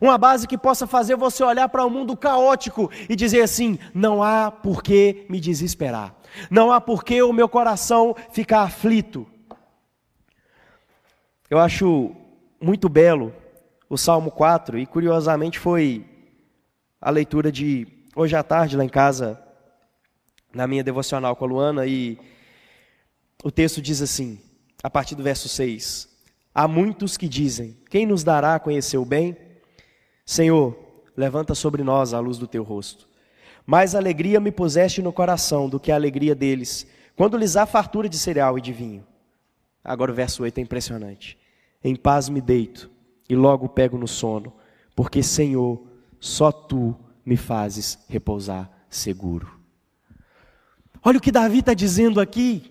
uma 0.00 0.18
base 0.18 0.46
que 0.46 0.58
possa 0.58 0.86
fazer 0.86 1.16
você 1.16 1.42
olhar 1.42 1.68
para 1.68 1.84
o 1.84 1.88
um 1.88 1.90
mundo 1.90 2.16
caótico 2.16 2.90
e 3.08 3.16
dizer 3.16 3.42
assim: 3.42 3.78
não 3.94 4.22
há 4.22 4.50
por 4.50 4.82
que 4.82 5.26
me 5.28 5.40
desesperar, 5.40 6.14
não 6.50 6.70
há 6.70 6.80
por 6.80 7.04
que 7.04 7.22
o 7.22 7.32
meu 7.32 7.48
coração 7.48 8.14
ficar 8.30 8.62
aflito. 8.62 9.26
Eu 11.50 11.58
acho 11.58 12.14
muito 12.60 12.88
belo 12.88 13.32
o 13.88 13.96
Salmo 13.96 14.30
4 14.30 14.78
e 14.78 14.86
curiosamente 14.86 15.58
foi 15.58 16.04
a 17.00 17.10
leitura 17.10 17.50
de 17.50 17.86
hoje 18.14 18.36
à 18.36 18.42
tarde 18.42 18.76
lá 18.76 18.84
em 18.84 18.88
casa 18.88 19.42
na 20.52 20.66
minha 20.66 20.84
devocional 20.84 21.36
com 21.36 21.44
a 21.44 21.48
Luana 21.48 21.86
e 21.86 22.18
o 23.42 23.50
texto 23.50 23.80
diz 23.80 24.02
assim, 24.02 24.40
a 24.82 24.90
partir 24.90 25.14
do 25.14 25.22
verso 25.22 25.48
6: 25.48 26.08
Há 26.54 26.66
muitos 26.66 27.16
que 27.16 27.28
dizem: 27.28 27.76
Quem 27.88 28.06
nos 28.06 28.24
dará 28.24 28.56
a 28.56 28.60
conhecer 28.60 28.98
o 28.98 29.04
bem? 29.04 29.36
Senhor, 30.28 30.76
levanta 31.16 31.54
sobre 31.54 31.82
nós 31.82 32.12
a 32.12 32.20
luz 32.20 32.36
do 32.36 32.46
teu 32.46 32.62
rosto. 32.62 33.08
Mais 33.64 33.94
alegria 33.94 34.38
me 34.38 34.52
puseste 34.52 35.00
no 35.00 35.10
coração 35.10 35.70
do 35.70 35.80
que 35.80 35.90
a 35.90 35.94
alegria 35.94 36.34
deles, 36.34 36.86
quando 37.16 37.38
lhes 37.38 37.56
há 37.56 37.64
fartura 37.64 38.10
de 38.10 38.18
cereal 38.18 38.58
e 38.58 38.60
de 38.60 38.70
vinho. 38.70 39.06
Agora 39.82 40.12
o 40.12 40.14
verso 40.14 40.42
8 40.42 40.58
é 40.58 40.60
impressionante. 40.60 41.38
Em 41.82 41.96
paz 41.96 42.28
me 42.28 42.42
deito 42.42 42.90
e 43.26 43.34
logo 43.34 43.70
pego 43.70 43.96
no 43.96 44.06
sono, 44.06 44.52
porque, 44.94 45.22
Senhor, 45.22 45.82
só 46.20 46.52
tu 46.52 46.94
me 47.24 47.38
fazes 47.38 47.98
repousar 48.06 48.70
seguro. 48.90 49.50
Olha 51.02 51.16
o 51.16 51.22
que 51.22 51.32
Davi 51.32 51.60
está 51.60 51.72
dizendo 51.72 52.20
aqui. 52.20 52.70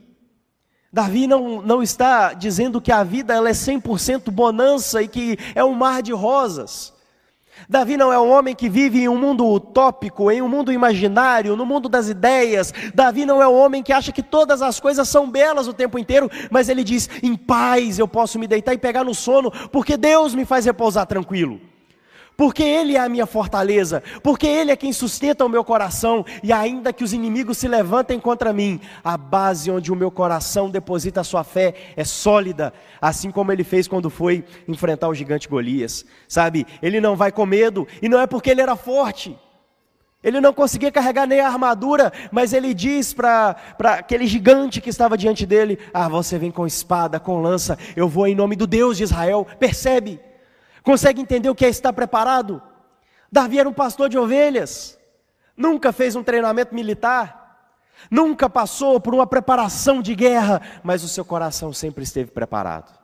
Davi 0.93 1.25
não, 1.25 1.59
não 1.63 1.81
está 1.81 2.33
dizendo 2.33 2.79
que 2.79 2.91
a 2.91 3.03
vida 3.03 3.33
ela 3.33 3.49
é 3.49 3.53
100% 3.53 4.29
bonança 4.29 5.01
e 5.01 5.07
que 5.07 5.39
é 5.55 5.63
um 5.63 5.73
mar 5.73 6.03
de 6.03 6.13
rosas. 6.13 6.95
Davi 7.69 7.97
não 7.97 8.11
é 8.11 8.19
um 8.19 8.29
homem 8.29 8.55
que 8.55 8.69
vive 8.69 9.01
em 9.01 9.09
um 9.09 9.17
mundo 9.17 9.45
utópico, 9.45 10.31
em 10.31 10.41
um 10.41 10.47
mundo 10.49 10.71
imaginário, 10.71 11.55
no 11.55 11.65
mundo 11.65 11.89
das 11.89 12.09
ideias. 12.09 12.73
Davi 12.93 13.25
não 13.25 13.41
é 13.41 13.47
um 13.47 13.55
homem 13.55 13.83
que 13.83 13.93
acha 13.93 14.11
que 14.11 14.23
todas 14.23 14.61
as 14.61 14.79
coisas 14.79 15.07
são 15.07 15.29
belas 15.29 15.67
o 15.67 15.73
tempo 15.73 15.99
inteiro, 15.99 16.29
mas 16.49 16.69
ele 16.69 16.83
diz: 16.83 17.09
em 17.21 17.35
paz 17.35 17.99
eu 17.99 18.07
posso 18.07 18.39
me 18.39 18.47
deitar 18.47 18.73
e 18.73 18.77
pegar 18.77 19.03
no 19.03 19.15
sono, 19.15 19.51
porque 19.71 19.97
Deus 19.97 20.33
me 20.33 20.45
faz 20.45 20.65
repousar 20.65 21.05
tranquilo 21.05 21.59
porque 22.37 22.61
Ele 22.63 22.95
é 22.95 22.99
a 22.99 23.09
minha 23.09 23.25
fortaleza, 23.25 24.03
porque 24.21 24.45
Ele 24.45 24.71
é 24.71 24.75
quem 24.75 24.93
sustenta 24.93 25.43
o 25.43 25.49
meu 25.49 25.63
coração, 25.63 26.23
e 26.43 26.53
ainda 26.53 26.93
que 26.93 27.03
os 27.03 27.11
inimigos 27.11 27.57
se 27.57 27.67
levantem 27.67 28.19
contra 28.19 28.53
mim, 28.53 28.79
a 29.03 29.17
base 29.17 29.71
onde 29.71 29.91
o 29.91 29.95
meu 29.95 30.11
coração 30.11 30.69
deposita 30.69 31.21
a 31.21 31.23
sua 31.23 31.43
fé 31.43 31.73
é 31.95 32.03
sólida, 32.03 32.71
assim 33.01 33.31
como 33.31 33.51
ele 33.51 33.63
fez 33.63 33.87
quando 33.87 34.09
foi 34.09 34.45
enfrentar 34.67 35.07
o 35.07 35.15
gigante 35.15 35.49
Golias, 35.49 36.05
sabe? 36.27 36.67
Ele 36.81 37.01
não 37.01 37.15
vai 37.15 37.31
com 37.31 37.45
medo, 37.45 37.87
e 38.01 38.07
não 38.07 38.19
é 38.19 38.27
porque 38.27 38.51
ele 38.51 38.61
era 38.61 38.75
forte. 38.75 39.35
Ele 40.23 40.41
não 40.41 40.51
conseguia 40.51 40.91
carregar 40.91 41.25
nem 41.25 41.39
a 41.39 41.47
armadura, 41.47 42.11
mas 42.31 42.51
ele 42.51 42.73
diz 42.73 43.13
para 43.13 43.55
aquele 43.79 44.27
gigante 44.27 44.81
que 44.81 44.89
estava 44.89 45.17
diante 45.17 45.45
dele: 45.45 45.77
Ah, 45.93 46.09
você 46.09 46.37
vem 46.37 46.51
com 46.51 46.65
espada, 46.65 47.19
com 47.19 47.41
lança, 47.41 47.77
eu 47.95 48.09
vou 48.09 48.27
em 48.27 48.35
nome 48.35 48.55
do 48.55 48.67
Deus 48.67 48.97
de 48.97 49.03
Israel. 49.03 49.47
Percebe? 49.59 50.19
Consegue 50.87 51.19
entender 51.19 51.49
o 51.49 51.53
que 51.53 51.65
é 51.65 51.69
estar 51.69 51.91
preparado? 51.91 52.61
Davi 53.29 53.59
era 53.59 53.67
um 53.67 53.73
pastor 53.73 54.07
de 54.07 54.17
ovelhas, 54.17 54.97
nunca 55.57 55.91
fez 55.91 56.15
um 56.15 56.23
treinamento 56.23 56.73
militar, 56.73 57.75
nunca 58.09 58.49
passou 58.49 58.97
por 58.97 59.13
uma 59.13 59.27
preparação 59.27 60.01
de 60.01 60.15
guerra, 60.15 60.61
mas 60.81 61.03
o 61.03 61.09
seu 61.09 61.25
coração 61.25 61.73
sempre 61.73 62.05
esteve 62.05 62.31
preparado. 62.31 62.97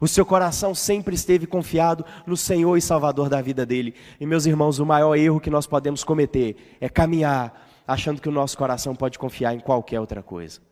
O 0.00 0.08
seu 0.08 0.24
coração 0.24 0.74
sempre 0.74 1.14
esteve 1.14 1.46
confiado 1.46 2.02
no 2.26 2.34
Senhor 2.34 2.78
e 2.78 2.80
Salvador 2.80 3.28
da 3.28 3.42
vida 3.42 3.66
dele. 3.66 3.94
E 4.18 4.24
meus 4.24 4.46
irmãos, 4.46 4.78
o 4.78 4.86
maior 4.86 5.14
erro 5.14 5.38
que 5.38 5.50
nós 5.50 5.66
podemos 5.66 6.02
cometer 6.02 6.78
é 6.80 6.88
caminhar 6.88 7.68
achando 7.86 8.22
que 8.22 8.28
o 8.30 8.32
nosso 8.32 8.56
coração 8.56 8.96
pode 8.96 9.18
confiar 9.18 9.52
em 9.52 9.60
qualquer 9.60 10.00
outra 10.00 10.22
coisa. 10.22 10.62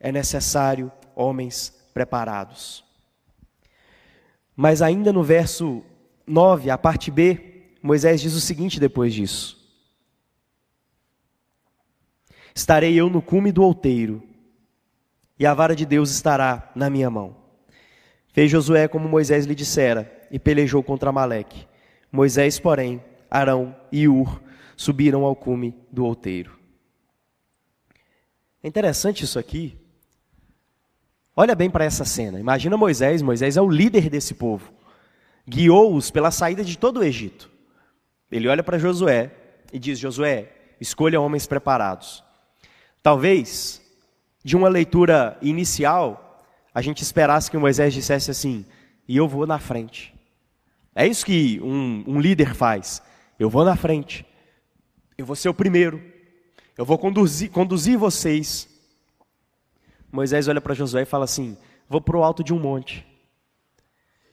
É 0.00 0.10
necessário 0.10 0.90
homens 1.14 1.72
preparados. 1.94 2.84
Mas 4.56 4.80
ainda 4.82 5.12
no 5.12 5.22
verso 5.22 5.82
9, 6.26 6.70
a 6.70 6.78
parte 6.78 7.10
B, 7.10 7.62
Moisés 7.82 8.20
diz 8.20 8.34
o 8.34 8.40
seguinte 8.40 8.78
depois 8.78 9.12
disso: 9.12 9.62
Estarei 12.54 12.94
eu 12.94 13.10
no 13.10 13.20
cume 13.20 13.50
do 13.50 13.62
outeiro, 13.62 14.22
e 15.38 15.44
a 15.44 15.52
vara 15.52 15.74
de 15.74 15.84
Deus 15.84 16.10
estará 16.10 16.70
na 16.74 16.88
minha 16.88 17.10
mão. 17.10 17.36
Fez 18.28 18.50
Josué 18.50 18.88
como 18.88 19.08
Moisés 19.08 19.44
lhe 19.44 19.54
dissera, 19.54 20.10
e 20.30 20.38
pelejou 20.38 20.82
contra 20.82 21.10
Amaleque. 21.10 21.66
Moisés, 22.10 22.58
porém, 22.58 23.02
Arão 23.30 23.74
e 23.90 24.08
Ur 24.08 24.40
subiram 24.76 25.24
ao 25.24 25.34
cume 25.34 25.74
do 25.90 26.04
outeiro. 26.04 26.58
É 28.62 28.68
interessante 28.68 29.24
isso 29.24 29.38
aqui, 29.38 29.76
Olha 31.36 31.54
bem 31.54 31.68
para 31.68 31.84
essa 31.84 32.04
cena. 32.04 32.38
Imagina 32.38 32.76
Moisés, 32.76 33.20
Moisés 33.20 33.56
é 33.56 33.62
o 33.62 33.68
líder 33.68 34.08
desse 34.08 34.34
povo. 34.34 34.72
Guiou-os 35.46 36.10
pela 36.10 36.30
saída 36.30 36.64
de 36.64 36.78
todo 36.78 37.00
o 37.00 37.04
Egito. 37.04 37.50
Ele 38.30 38.48
olha 38.48 38.62
para 38.62 38.78
Josué 38.78 39.32
e 39.72 39.78
diz: 39.78 39.98
Josué, 39.98 40.50
escolha 40.80 41.20
homens 41.20 41.46
preparados. 41.46 42.22
Talvez, 43.02 43.82
de 44.44 44.56
uma 44.56 44.68
leitura 44.68 45.36
inicial, 45.42 46.44
a 46.72 46.80
gente 46.80 47.02
esperasse 47.02 47.50
que 47.50 47.58
Moisés 47.58 47.92
dissesse 47.92 48.30
assim: 48.30 48.64
e 49.08 49.16
eu 49.16 49.28
vou 49.28 49.46
na 49.46 49.58
frente. 49.58 50.14
É 50.94 51.06
isso 51.06 51.26
que 51.26 51.60
um, 51.60 52.04
um 52.06 52.20
líder 52.20 52.54
faz. 52.54 53.02
Eu 53.38 53.50
vou 53.50 53.64
na 53.64 53.76
frente. 53.76 54.24
Eu 55.18 55.26
vou 55.26 55.34
ser 55.34 55.48
o 55.48 55.54
primeiro. 55.54 56.00
Eu 56.78 56.84
vou 56.84 56.96
conduzir, 56.96 57.50
conduzir 57.50 57.98
vocês 57.98 58.68
Moisés 60.14 60.46
olha 60.46 60.60
para 60.60 60.74
Josué 60.74 61.02
e 61.02 61.06
fala 61.06 61.24
assim: 61.24 61.58
Vou 61.88 62.00
para 62.00 62.16
o 62.16 62.22
alto 62.22 62.44
de 62.44 62.54
um 62.54 62.60
monte. 62.60 63.04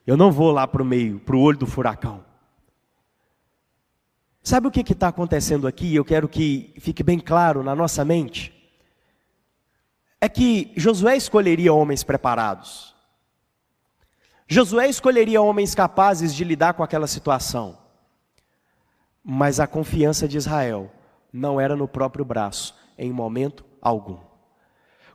Eu 0.06 0.16
não 0.16 0.32
vou 0.32 0.52
lá 0.52 0.68
para 0.68 0.84
o 0.84 0.86
meio, 0.86 1.20
para 1.20 1.36
o 1.36 1.42
olho 1.42 1.58
do 1.58 1.66
furacão. 1.66 2.24
Sabe 4.44 4.68
o 4.68 4.72
que 4.72 4.82
está 4.82 5.08
acontecendo 5.08 5.68
aqui? 5.68 5.96
Eu 5.96 6.06
quero 6.06 6.30
que 6.30 6.72
fique 6.80 7.02
bem 7.02 7.20
claro 7.20 7.64
na 7.64 7.76
nossa 7.76 8.06
mente. 8.06 8.54
É 10.20 10.30
que 10.30 10.72
Josué 10.78 11.18
escolheria 11.18 11.74
homens 11.74 12.04
preparados. 12.04 12.96
Josué 14.48 14.88
escolheria 14.88 15.42
homens 15.42 15.74
capazes 15.74 16.36
de 16.36 16.44
lidar 16.44 16.76
com 16.76 16.84
aquela 16.84 17.08
situação. 17.08 17.76
Mas 19.24 19.60
a 19.60 19.66
confiança 19.66 20.28
de 20.28 20.38
Israel 20.38 20.92
não 21.34 21.60
era 21.60 21.76
no 21.76 21.88
próprio 21.88 22.24
braço, 22.24 22.76
em 23.00 23.12
momento 23.12 23.66
algum. 23.82 24.31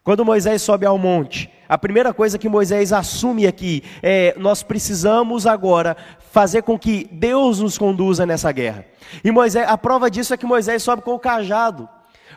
Quando 0.07 0.25
Moisés 0.25 0.63
sobe 0.63 0.87
ao 0.87 0.97
monte, 0.97 1.51
a 1.69 1.77
primeira 1.77 2.15
coisa 2.15 2.39
que 2.39 2.49
Moisés 2.49 2.93
assume 2.93 3.45
aqui 3.45 3.83
é: 4.01 4.37
nós 4.39 4.63
precisamos 4.63 5.49
agora 5.49 5.97
fazer 6.31 6.63
com 6.63 6.79
que 6.79 7.09
Deus 7.11 7.59
nos 7.59 7.77
conduza 7.77 8.25
nessa 8.25 8.53
guerra. 8.53 8.87
E 9.25 9.33
Moisés, 9.33 9.69
a 9.69 9.77
prova 9.77 10.09
disso 10.09 10.33
é 10.33 10.37
que 10.37 10.47
Moisés 10.47 10.81
sobe 10.81 11.03
com 11.03 11.15
o 11.15 11.19
cajado. 11.19 11.89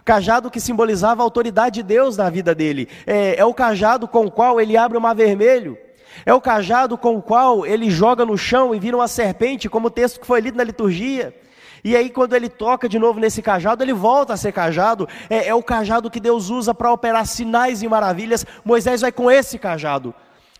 Cajado 0.03 0.49
que 0.49 0.59
simbolizava 0.59 1.21
a 1.21 1.23
autoridade 1.25 1.75
de 1.75 1.83
Deus 1.83 2.17
na 2.17 2.27
vida 2.27 2.55
dele. 2.55 2.89
É, 3.05 3.35
é 3.37 3.45
o 3.45 3.53
cajado 3.53 4.07
com 4.07 4.25
o 4.25 4.31
qual 4.31 4.59
ele 4.59 4.75
abre 4.75 4.97
o 4.97 5.01
mar 5.01 5.13
vermelho. 5.13 5.77
É 6.25 6.33
o 6.33 6.41
cajado 6.41 6.97
com 6.97 7.17
o 7.17 7.21
qual 7.21 7.67
ele 7.67 7.91
joga 7.91 8.25
no 8.25 8.35
chão 8.35 8.73
e 8.73 8.79
vira 8.79 8.97
uma 8.97 9.07
serpente, 9.07 9.69
como 9.69 9.89
o 9.89 9.91
texto 9.91 10.19
que 10.19 10.25
foi 10.25 10.41
lido 10.41 10.57
na 10.57 10.63
liturgia. 10.63 11.35
E 11.83 11.95
aí, 11.95 12.09
quando 12.09 12.33
ele 12.33 12.49
toca 12.49 12.87
de 12.87 12.99
novo 12.99 13.19
nesse 13.19 13.41
cajado, 13.41 13.83
ele 13.83 13.93
volta 13.93 14.33
a 14.33 14.37
ser 14.37 14.51
cajado. 14.51 15.07
É, 15.29 15.47
é 15.47 15.55
o 15.55 15.63
cajado 15.63 16.09
que 16.09 16.19
Deus 16.19 16.49
usa 16.49 16.73
para 16.73 16.91
operar 16.91 17.25
sinais 17.25 17.81
e 17.81 17.87
maravilhas. 17.87 18.45
Moisés 18.63 19.01
vai 19.01 19.11
com 19.11 19.29
esse 19.29 19.57
cajado. 19.57 20.13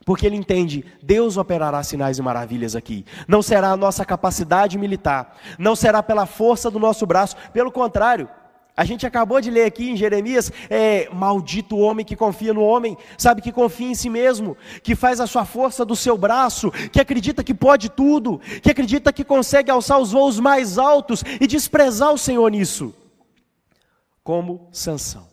Porque 0.06 0.26
ele 0.26 0.36
entende, 0.36 0.86
Deus 1.04 1.38
operará 1.38 1.84
sinais 1.84 2.18
e 2.18 2.22
maravilhas 2.22 2.76
aqui. 2.76 3.06
Não 3.28 3.42
será 3.42 3.72
a 3.72 3.78
nossa 3.78 4.04
capacidade 4.04 4.78
militar, 4.78 5.36
não 5.58 5.76
será 5.76 6.02
pela 6.02 6.26
força 6.26 6.72
do 6.72 6.80
nosso 6.80 7.06
braço, 7.06 7.36
pelo 7.54 7.72
contrário, 7.72 8.28
A 8.80 8.86
gente 8.86 9.06
acabou 9.06 9.42
de 9.42 9.52
ler 9.52 9.66
aqui 9.66 9.90
em 9.90 9.98
Jeremias: 9.98 10.54
é, 10.70 11.10
maldito 11.10 11.76
o 11.76 11.82
homem 11.82 12.06
que 12.06 12.16
confia 12.16 12.54
no 12.54 12.64
homem, 12.64 12.98
sabe 13.18 13.42
que 13.42 13.52
confia 13.52 13.90
em 13.90 13.94
si 13.94 14.10
mesmo, 14.10 14.56
que 14.82 14.96
faz 14.96 15.20
a 15.20 15.28
sua 15.28 15.44
força 15.44 15.84
do 15.84 15.98
seu 15.98 16.18
braço, 16.18 16.72
que 16.90 17.02
acredita 17.02 17.44
que 17.44 17.54
pode 17.54 17.90
tudo, 17.90 18.40
que 18.64 18.72
acredita 18.72 19.12
que 19.12 19.26
consegue 19.26 19.70
alçar 19.70 20.00
os 20.00 20.14
voos 20.14 20.40
mais 20.40 20.78
altos 20.78 21.26
e 21.42 21.46
desprezar 21.46 22.14
o 22.14 22.18
Senhor 22.18 22.50
nisso. 22.50 22.96
Como 24.24 24.70
Sansão. 24.72 25.28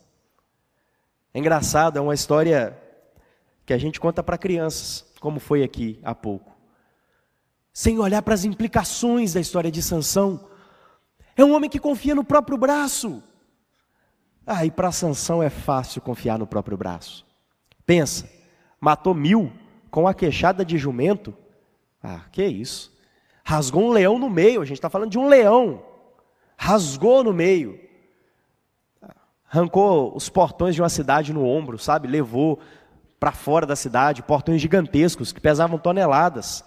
É 1.33 1.39
engraçado, 1.39 1.99
é 2.01 2.03
uma 2.03 2.15
história 2.15 2.77
que 3.65 3.73
a 3.73 3.79
gente 3.79 4.01
conta 4.01 4.25
para 4.25 4.37
crianças, 4.37 5.05
como 5.21 5.39
foi 5.39 5.63
aqui 5.63 6.01
há 6.03 6.17
pouco. 6.17 6.51
Sem 7.73 8.01
olhar 8.01 8.23
para 8.23 8.35
as 8.35 8.45
implicações 8.45 9.35
da 9.35 9.41
história 9.41 9.71
de 9.71 9.83
Sansão. 9.83 10.49
É 11.37 11.45
um 11.45 11.55
homem 11.55 11.71
que 11.71 11.79
confia 11.79 12.13
no 12.13 12.25
próprio 12.25 12.59
braço. 12.59 13.23
Ah, 14.47 14.65
e 14.65 14.71
para 14.71 14.93
Sansão 14.93 15.43
é 15.43 15.51
fácil 15.51 16.01
confiar 16.01 16.39
no 16.39 16.47
próprio 16.47 16.77
braço. 16.77 17.27
Pensa, 17.85 18.31
matou 18.81 19.13
mil 19.13 19.53
com 19.91 20.07
a 20.07 20.15
queixada 20.15 20.65
de 20.65 20.79
jumento. 20.79 21.35
Ah, 22.01 22.21
que 22.31 22.45
isso? 22.45 22.97
Rasgou 23.45 23.83
um 23.83 23.91
leão 23.91 24.19
no 24.19 24.31
meio, 24.31 24.63
a 24.63 24.65
gente 24.65 24.79
está 24.79 24.89
falando 24.89 25.11
de 25.11 25.19
um 25.19 25.29
leão. 25.29 25.83
Rasgou 26.57 27.25
no 27.25 27.33
meio. 27.33 27.81
Arrancou 29.51 30.15
os 30.17 30.29
portões 30.29 30.75
de 30.75 30.83
uma 30.83 30.89
cidade 30.89 31.33
no 31.33 31.45
ombro, 31.45 31.79
sabe? 31.79 32.07
Levou 32.07 32.61
para 33.19 33.33
fora 33.33 33.67
da 33.67 33.75
cidade, 33.75 34.23
portões 34.23 34.61
gigantescos 34.61 35.33
que 35.33 35.41
pesavam 35.41 35.79
toneladas. 35.79 36.65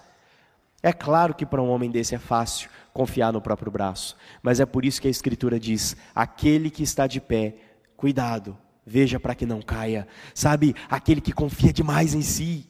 É 0.82 0.92
claro 0.92 1.34
que 1.34 1.46
para 1.46 1.62
um 1.62 1.70
homem 1.70 1.92
desse 1.92 2.16
é 2.16 2.20
fácil 2.20 2.70
confiar 2.94 3.32
no 3.32 3.42
próprio 3.42 3.72
braço, 3.72 4.18
mas 4.42 4.60
é 4.60 4.66
por 4.66 4.84
isso 4.86 5.02
que 5.02 5.08
a 5.08 5.12
Escritura 5.12 5.60
diz: 5.60 5.96
aquele 6.16 6.70
que 6.70 6.84
está 6.84 7.06
de 7.06 7.20
pé 7.20 7.56
Cuidado, 8.00 8.58
veja 8.86 9.20
para 9.20 9.36
que 9.36 9.46
não 9.46 9.62
caia. 9.62 10.08
Sabe, 10.34 10.74
aquele 10.90 11.20
que 11.20 11.34
confia 11.34 11.74
demais 11.74 12.14
em 12.14 12.22
si, 12.22 12.66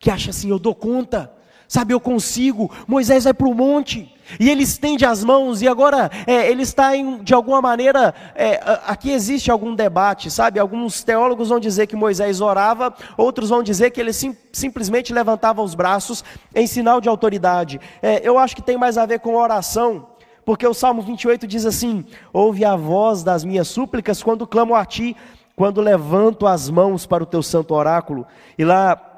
que 0.00 0.10
acha 0.10 0.30
assim, 0.30 0.50
eu 0.50 0.58
dou 0.58 0.74
conta, 0.74 1.32
sabe, 1.68 1.94
eu 1.94 2.00
consigo. 2.00 2.68
Moisés 2.88 3.22
vai 3.22 3.32
para 3.32 3.46
o 3.46 3.54
monte 3.54 4.12
e 4.40 4.50
ele 4.50 4.64
estende 4.64 5.04
as 5.04 5.22
mãos, 5.22 5.62
e 5.62 5.68
agora 5.68 6.10
é, 6.26 6.50
ele 6.50 6.62
está 6.62 6.96
em, 6.96 7.22
de 7.22 7.32
alguma 7.32 7.62
maneira. 7.62 8.12
É, 8.34 8.60
aqui 8.84 9.12
existe 9.12 9.48
algum 9.48 9.76
debate, 9.76 10.28
sabe? 10.28 10.58
Alguns 10.58 11.04
teólogos 11.04 11.50
vão 11.50 11.60
dizer 11.60 11.86
que 11.86 11.94
Moisés 11.94 12.40
orava, 12.40 12.92
outros 13.16 13.48
vão 13.48 13.62
dizer 13.62 13.92
que 13.92 14.00
ele 14.00 14.12
sim, 14.12 14.36
simplesmente 14.52 15.12
levantava 15.12 15.62
os 15.62 15.76
braços 15.76 16.24
em 16.52 16.66
sinal 16.66 17.00
de 17.00 17.08
autoridade. 17.08 17.80
É, 18.02 18.20
eu 18.28 18.38
acho 18.38 18.56
que 18.56 18.62
tem 18.62 18.76
mais 18.76 18.98
a 18.98 19.06
ver 19.06 19.20
com 19.20 19.36
oração 19.36 20.08
porque 20.44 20.66
o 20.66 20.74
Salmo 20.74 21.02
28 21.02 21.46
diz 21.46 21.64
assim: 21.64 22.04
Ouve 22.32 22.64
a 22.64 22.76
voz 22.76 23.22
das 23.22 23.44
minhas 23.44 23.68
súplicas 23.68 24.22
quando 24.22 24.46
clamo 24.46 24.74
a 24.74 24.84
ti, 24.84 25.16
quando 25.54 25.80
levanto 25.80 26.46
as 26.46 26.68
mãos 26.68 27.06
para 27.06 27.22
o 27.22 27.26
teu 27.26 27.42
santo 27.42 27.74
oráculo. 27.74 28.26
E 28.58 28.64
lá 28.64 29.08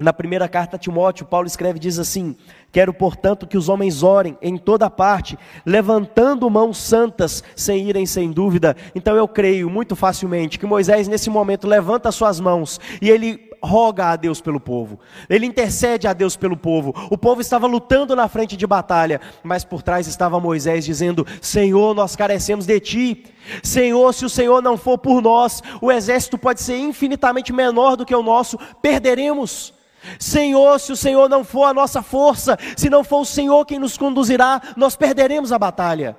na 0.00 0.14
primeira 0.14 0.48
carta 0.48 0.76
a 0.76 0.78
Timóteo, 0.78 1.26
Paulo 1.26 1.46
escreve 1.46 1.78
diz 1.78 1.98
assim: 1.98 2.34
Quero, 2.72 2.94
portanto, 2.94 3.46
que 3.46 3.58
os 3.58 3.68
homens 3.68 4.02
orem 4.02 4.36
em 4.40 4.56
toda 4.56 4.88
parte, 4.88 5.38
levantando 5.66 6.48
mãos 6.48 6.78
santas, 6.78 7.44
sem 7.54 7.86
irem 7.86 8.06
sem 8.06 8.32
dúvida. 8.32 8.74
Então 8.94 9.14
eu 9.14 9.28
creio 9.28 9.68
muito 9.68 9.94
facilmente 9.94 10.58
que 10.58 10.64
Moisés 10.64 11.06
nesse 11.06 11.28
momento 11.28 11.68
levanta 11.68 12.10
suas 12.10 12.40
mãos 12.40 12.80
e 13.02 13.10
ele 13.10 13.49
roga 13.62 14.06
a 14.06 14.16
Deus 14.16 14.40
pelo 14.40 14.58
povo, 14.58 14.98
ele 15.28 15.46
intercede 15.46 16.06
a 16.06 16.12
Deus 16.12 16.36
pelo 16.36 16.56
povo. 16.56 16.94
O 17.10 17.18
povo 17.18 17.40
estava 17.40 17.66
lutando 17.66 18.16
na 18.16 18.28
frente 18.28 18.56
de 18.56 18.66
batalha, 18.66 19.20
mas 19.42 19.64
por 19.64 19.82
trás 19.82 20.06
estava 20.06 20.40
Moisés 20.40 20.84
dizendo: 20.84 21.26
Senhor, 21.40 21.94
nós 21.94 22.16
carecemos 22.16 22.66
de 22.66 22.80
ti. 22.80 23.24
Senhor, 23.62 24.12
se 24.12 24.24
o 24.24 24.30
Senhor 24.30 24.62
não 24.62 24.76
for 24.76 24.98
por 24.98 25.20
nós, 25.22 25.62
o 25.80 25.90
exército 25.90 26.38
pode 26.38 26.60
ser 26.62 26.78
infinitamente 26.78 27.52
menor 27.52 27.96
do 27.96 28.06
que 28.06 28.14
o 28.14 28.22
nosso, 28.22 28.58
perderemos. 28.80 29.74
Senhor, 30.18 30.78
se 30.80 30.92
o 30.92 30.96
Senhor 30.96 31.28
não 31.28 31.44
for 31.44 31.64
a 31.64 31.74
nossa 31.74 32.02
força, 32.02 32.58
se 32.76 32.88
não 32.88 33.04
for 33.04 33.20
o 33.20 33.24
Senhor 33.26 33.64
quem 33.66 33.78
nos 33.78 33.98
conduzirá, 33.98 34.60
nós 34.76 34.96
perderemos 34.96 35.52
a 35.52 35.58
batalha. 35.58 36.16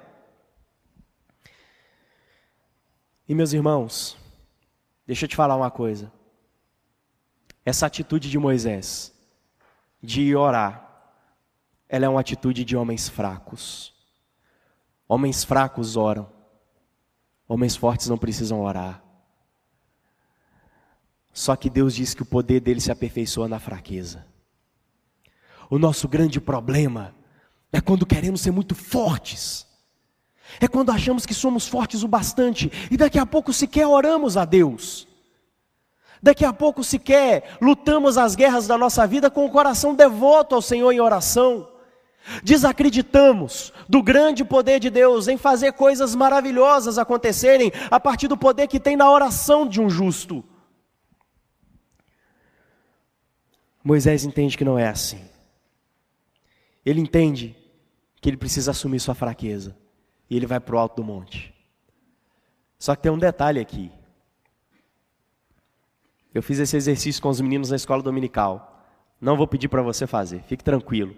E 3.27 3.33
meus 3.33 3.53
irmãos, 3.53 4.17
deixa 5.07 5.25
eu 5.25 5.29
te 5.29 5.35
falar 5.35 5.55
uma 5.55 5.71
coisa. 5.71 6.11
Essa 7.65 7.85
atitude 7.85 8.29
de 8.29 8.37
Moisés, 8.37 9.13
de 10.01 10.35
orar, 10.35 10.87
ela 11.87 12.05
é 12.05 12.09
uma 12.09 12.21
atitude 12.21 12.65
de 12.65 12.75
homens 12.75 13.07
fracos. 13.07 13.93
Homens 15.07 15.43
fracos 15.43 15.95
oram, 15.95 16.29
homens 17.47 17.75
fortes 17.75 18.07
não 18.07 18.17
precisam 18.17 18.61
orar. 18.61 19.03
Só 21.33 21.55
que 21.55 21.69
Deus 21.69 21.93
diz 21.95 22.13
que 22.13 22.23
o 22.23 22.25
poder 22.25 22.59
dele 22.61 22.81
se 22.81 22.91
aperfeiçoa 22.91 23.47
na 23.47 23.59
fraqueza. 23.59 24.25
O 25.69 25.77
nosso 25.77 26.07
grande 26.07 26.41
problema 26.41 27.15
é 27.71 27.79
quando 27.79 28.05
queremos 28.05 28.41
ser 28.41 28.51
muito 28.51 28.75
fortes. 28.75 29.67
É 30.59 30.67
quando 30.67 30.91
achamos 30.91 31.25
que 31.25 31.33
somos 31.33 31.67
fortes 31.67 32.03
o 32.03 32.07
bastante 32.07 32.71
e 32.89 32.97
daqui 32.97 33.17
a 33.17 33.25
pouco 33.25 33.53
sequer 33.53 33.87
oramos 33.87 34.35
a 34.35 34.43
Deus. 34.43 35.07
Daqui 36.21 36.45
a 36.45 36.53
pouco 36.53 36.83
sequer 36.83 37.57
lutamos 37.59 38.17
as 38.17 38.35
guerras 38.35 38.67
da 38.67 38.77
nossa 38.77 39.07
vida 39.07 39.31
com 39.31 39.45
o 39.45 39.49
coração 39.49 39.95
devoto 39.95 40.53
ao 40.53 40.61
Senhor 40.61 40.91
em 40.91 40.99
oração. 40.99 41.67
Desacreditamos 42.43 43.73
do 43.89 44.03
grande 44.03 44.45
poder 44.45 44.79
de 44.79 44.89
Deus 44.89 45.27
em 45.27 45.37
fazer 45.37 45.73
coisas 45.73 46.13
maravilhosas 46.13 46.99
acontecerem 46.99 47.71
a 47.89 47.99
partir 47.99 48.27
do 48.27 48.37
poder 48.37 48.67
que 48.67 48.79
tem 48.79 48.95
na 48.95 49.09
oração 49.09 49.67
de 49.67 49.81
um 49.81 49.89
justo. 49.89 50.43
Moisés 53.83 54.23
entende 54.23 54.55
que 54.55 54.65
não 54.65 54.77
é 54.77 54.87
assim. 54.87 55.27
Ele 56.85 57.01
entende 57.01 57.55
que 58.21 58.29
ele 58.29 58.37
precisa 58.37 58.71
assumir 58.71 58.99
sua 58.99 59.15
fraqueza. 59.15 59.75
E 60.29 60.35
ele 60.35 60.45
vai 60.45 60.59
para 60.59 60.75
o 60.75 60.79
alto 60.79 60.97
do 60.97 61.03
monte. 61.03 61.53
Só 62.77 62.95
que 62.95 63.01
tem 63.01 63.11
um 63.11 63.17
detalhe 63.17 63.59
aqui. 63.59 63.91
Eu 66.33 66.41
fiz 66.41 66.59
esse 66.59 66.77
exercício 66.77 67.21
com 67.21 67.29
os 67.29 67.41
meninos 67.41 67.69
na 67.69 67.75
escola 67.75 68.01
dominical. 68.01 68.85
Não 69.19 69.35
vou 69.35 69.47
pedir 69.47 69.67
para 69.67 69.81
você 69.81 70.07
fazer, 70.07 70.41
fique 70.43 70.63
tranquilo. 70.63 71.15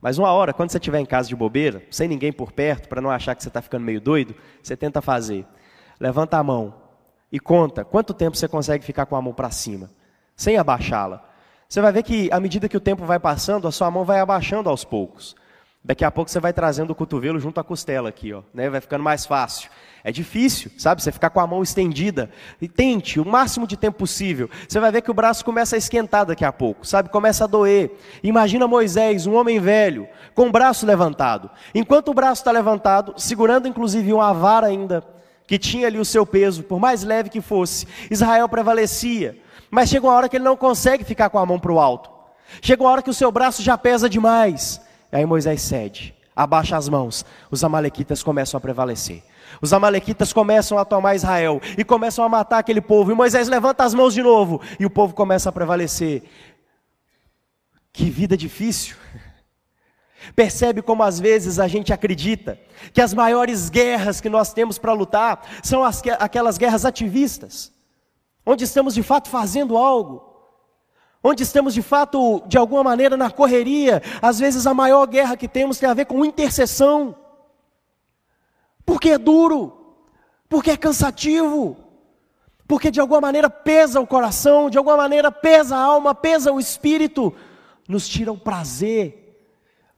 Mas 0.00 0.18
uma 0.18 0.32
hora, 0.32 0.52
quando 0.52 0.70
você 0.70 0.78
estiver 0.78 1.00
em 1.00 1.06
casa 1.06 1.28
de 1.28 1.36
bobeira, 1.36 1.82
sem 1.90 2.08
ninguém 2.08 2.32
por 2.32 2.52
perto, 2.52 2.88
para 2.88 3.00
não 3.00 3.10
achar 3.10 3.34
que 3.34 3.42
você 3.42 3.48
está 3.48 3.60
ficando 3.60 3.84
meio 3.84 4.00
doido, 4.00 4.34
você 4.62 4.76
tenta 4.76 5.02
fazer. 5.02 5.46
Levanta 5.98 6.38
a 6.38 6.42
mão 6.42 6.74
e 7.30 7.38
conta 7.38 7.84
quanto 7.84 8.14
tempo 8.14 8.36
você 8.36 8.48
consegue 8.48 8.84
ficar 8.84 9.06
com 9.06 9.16
a 9.16 9.22
mão 9.22 9.32
para 9.32 9.50
cima, 9.50 9.90
sem 10.36 10.56
abaixá-la. 10.56 11.22
Você 11.68 11.80
vai 11.80 11.92
ver 11.92 12.02
que, 12.02 12.30
à 12.32 12.40
medida 12.40 12.68
que 12.68 12.76
o 12.76 12.80
tempo 12.80 13.04
vai 13.04 13.18
passando, 13.18 13.68
a 13.68 13.72
sua 13.72 13.90
mão 13.90 14.04
vai 14.04 14.20
abaixando 14.20 14.68
aos 14.68 14.84
poucos. 14.84 15.36
Daqui 15.82 16.04
a 16.04 16.10
pouco 16.10 16.30
você 16.30 16.38
vai 16.38 16.52
trazendo 16.52 16.90
o 16.90 16.94
cotovelo 16.94 17.40
junto 17.40 17.58
à 17.58 17.64
costela 17.64 18.10
aqui, 18.10 18.34
ó, 18.34 18.42
né? 18.52 18.68
Vai 18.68 18.82
ficando 18.82 19.02
mais 19.02 19.24
fácil. 19.24 19.70
É 20.04 20.12
difícil, 20.12 20.70
sabe? 20.76 21.02
Você 21.02 21.10
ficar 21.10 21.30
com 21.30 21.40
a 21.40 21.46
mão 21.46 21.62
estendida. 21.62 22.30
E 22.60 22.68
tente 22.68 23.18
o 23.18 23.24
máximo 23.24 23.66
de 23.66 23.78
tempo 23.78 23.98
possível. 23.98 24.48
Você 24.68 24.78
vai 24.78 24.92
ver 24.92 25.00
que 25.00 25.10
o 25.10 25.14
braço 25.14 25.42
começa 25.42 25.76
a 25.76 25.78
esquentar 25.78 26.26
daqui 26.26 26.44
a 26.44 26.52
pouco, 26.52 26.86
sabe? 26.86 27.08
Começa 27.08 27.44
a 27.44 27.46
doer. 27.46 27.92
Imagina 28.22 28.68
Moisés, 28.68 29.26
um 29.26 29.34
homem 29.34 29.58
velho, 29.58 30.06
com 30.34 30.48
o 30.48 30.52
braço 30.52 30.84
levantado. 30.84 31.50
Enquanto 31.74 32.08
o 32.10 32.14
braço 32.14 32.42
está 32.42 32.50
levantado, 32.50 33.14
segurando 33.16 33.66
inclusive 33.66 34.12
uma 34.12 34.32
vara 34.34 34.66
ainda, 34.66 35.02
que 35.46 35.58
tinha 35.58 35.86
ali 35.86 35.98
o 35.98 36.04
seu 36.04 36.26
peso, 36.26 36.62
por 36.62 36.78
mais 36.78 37.02
leve 37.02 37.30
que 37.30 37.40
fosse, 37.40 37.86
Israel 38.10 38.48
prevalecia. 38.48 39.38
Mas 39.70 39.88
chega 39.88 40.06
uma 40.06 40.14
hora 40.14 40.28
que 40.28 40.36
ele 40.36 40.44
não 40.44 40.56
consegue 40.56 41.04
ficar 41.04 41.30
com 41.30 41.38
a 41.38 41.46
mão 41.46 41.58
para 41.58 41.72
o 41.72 41.80
alto. 41.80 42.10
Chega 42.60 42.82
uma 42.82 42.90
hora 42.90 43.02
que 43.02 43.10
o 43.10 43.14
seu 43.14 43.32
braço 43.32 43.62
já 43.62 43.78
pesa 43.78 44.08
demais. 44.08 44.80
E 45.12 45.16
aí 45.16 45.26
Moisés 45.26 45.60
cede, 45.62 46.14
abaixa 46.34 46.76
as 46.76 46.88
mãos. 46.88 47.24
Os 47.50 47.64
amalequitas 47.64 48.22
começam 48.22 48.58
a 48.58 48.60
prevalecer. 48.60 49.22
Os 49.60 49.72
amalequitas 49.72 50.32
começam 50.32 50.78
a 50.78 50.84
tomar 50.84 51.14
Israel 51.14 51.60
e 51.76 51.84
começam 51.84 52.24
a 52.24 52.28
matar 52.28 52.58
aquele 52.58 52.80
povo. 52.80 53.10
E 53.10 53.14
Moisés 53.14 53.48
levanta 53.48 53.84
as 53.84 53.94
mãos 53.94 54.14
de 54.14 54.22
novo 54.22 54.60
e 54.78 54.86
o 54.86 54.90
povo 54.90 55.14
começa 55.14 55.48
a 55.48 55.52
prevalecer. 55.52 56.22
Que 57.92 58.08
vida 58.08 58.36
difícil. 58.36 58.96
Percebe 60.36 60.82
como 60.82 61.02
às 61.02 61.18
vezes 61.18 61.58
a 61.58 61.66
gente 61.66 61.92
acredita 61.92 62.58
que 62.92 63.00
as 63.00 63.12
maiores 63.12 63.68
guerras 63.68 64.20
que 64.20 64.28
nós 64.28 64.52
temos 64.52 64.78
para 64.78 64.92
lutar 64.92 65.42
são 65.62 65.82
as, 65.82 66.02
aquelas 66.18 66.58
guerras 66.58 66.84
ativistas, 66.84 67.72
onde 68.44 68.64
estamos 68.64 68.94
de 68.94 69.02
fato 69.02 69.28
fazendo 69.28 69.76
algo, 69.76 70.29
onde 71.22 71.42
estamos 71.42 71.74
de 71.74 71.82
fato, 71.82 72.42
de 72.46 72.56
alguma 72.56 72.82
maneira, 72.82 73.16
na 73.16 73.30
correria. 73.30 74.02
Às 74.22 74.38
vezes 74.38 74.66
a 74.66 74.74
maior 74.74 75.06
guerra 75.06 75.36
que 75.36 75.48
temos 75.48 75.78
tem 75.78 75.88
a 75.88 75.94
ver 75.94 76.06
com 76.06 76.24
intercessão 76.24 77.14
porque 78.90 79.10
é 79.10 79.18
duro, 79.18 79.72
porque 80.48 80.72
é 80.72 80.76
cansativo, 80.76 81.76
porque 82.66 82.90
de 82.90 83.00
alguma 83.00 83.20
maneira 83.20 83.48
pesa 83.48 84.00
o 84.00 84.06
coração, 84.06 84.68
de 84.68 84.78
alguma 84.78 84.96
maneira 84.96 85.30
pesa 85.30 85.76
a 85.76 85.80
alma, 85.80 86.12
pesa 86.12 86.50
o 86.50 86.58
espírito, 86.58 87.32
nos 87.86 88.08
tira 88.08 88.32
o 88.32 88.36
prazer, 88.36 89.16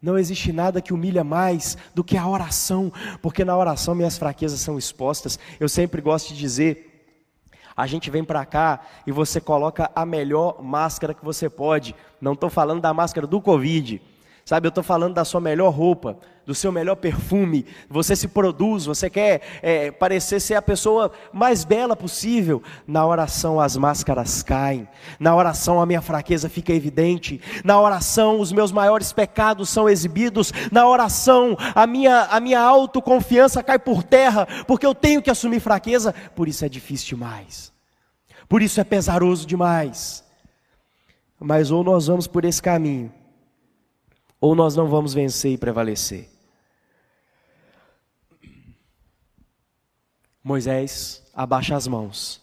Não 0.03 0.19
existe 0.19 0.53
nada 0.53 0.83
que 0.83 0.93
humilha 0.93 1.25
mais 1.25 1.79
do 1.95 2.05
que 2.05 2.19
a 2.19 2.29
oração, 2.29 2.93
porque 3.23 3.45
na 3.45 3.57
oração 3.57 3.95
minhas 3.95 4.19
fraquezas 4.19 4.61
são 4.61 4.77
expostas. 4.77 5.39
Eu 5.61 5.69
sempre 5.69 6.03
gosto 6.03 6.35
de 6.35 6.41
dizer: 6.41 6.92
a 7.77 7.87
gente 7.87 8.11
vem 8.11 8.25
para 8.25 8.45
cá 8.45 8.81
e 9.07 9.13
você 9.13 9.41
coloca 9.41 9.91
a 9.95 10.05
melhor 10.05 10.63
máscara 10.63 11.15
que 11.15 11.25
você 11.25 11.49
pode. 11.49 11.95
Não 12.21 12.33
estou 12.35 12.51
falando 12.51 12.81
da 12.81 12.93
máscara 12.93 13.27
do 13.27 13.41
Covid, 13.41 14.01
Sabe, 14.45 14.67
eu 14.67 14.71
estou 14.71 14.83
falando 14.83 15.15
da 15.15 15.25
sua 15.25 15.41
melhor 15.41 15.71
roupa, 15.71 16.19
do 16.45 16.53
seu 16.53 16.73
melhor 16.73 16.97
perfume. 16.97 17.65
Você 17.89 18.17
se 18.17 18.27
produz, 18.27 18.85
você 18.87 19.09
quer 19.09 19.41
é, 19.63 19.93
parecer 19.93 20.41
ser 20.41 20.57
a 20.57 20.63
pessoa 20.63 21.13
mais 21.33 21.65
bela 21.65 21.95
possível. 21.95 22.61
Na 22.85 23.07
oração 23.07 23.61
as 23.61 23.77
máscaras 23.77 24.43
caem. 24.43 24.89
Na 25.21 25.35
oração 25.37 25.81
a 25.81 25.87
minha 25.87 26.03
fraqueza 26.03 26.49
fica 26.49 26.73
evidente. 26.73 27.41
Na 27.65 27.81
oração 27.81 28.41
os 28.41 28.51
meus 28.51 28.73
maiores 28.73 29.13
pecados 29.13 29.69
são 29.69 29.89
exibidos. 29.89 30.53
Na 30.73 30.89
oração 30.89 31.57
a 31.73 31.87
minha, 31.87 32.23
a 32.25 32.41
minha 32.41 32.61
autoconfiança 32.61 33.63
cai 33.63 33.79
por 33.79 34.03
terra, 34.03 34.49
porque 34.67 34.85
eu 34.85 34.95
tenho 34.95 35.23
que 35.23 35.31
assumir 35.31 35.61
fraqueza. 35.61 36.13
Por 36.35 36.49
isso 36.49 36.65
é 36.65 36.69
difícil 36.69 37.17
demais. 37.17 37.73
Por 38.49 38.61
isso 38.61 38.81
é 38.81 38.85
pesaroso 38.85 39.47
demais. 39.47 40.25
Mas 41.39 41.71
ou 41.71 41.85
nós 41.85 42.09
vamos 42.09 42.27
por 42.27 42.45
esse 42.45 42.61
caminho 42.61 43.22
ou 44.43 44.57
nós 44.57 44.75
não 44.75 44.89
vamos 44.89 45.15
vencer 45.15 45.53
e 45.53 45.57
prevalecer. 45.57 46.29
Moisés 50.43 51.23
abaixa 51.33 51.77
as 51.77 51.87
mãos. 51.87 52.43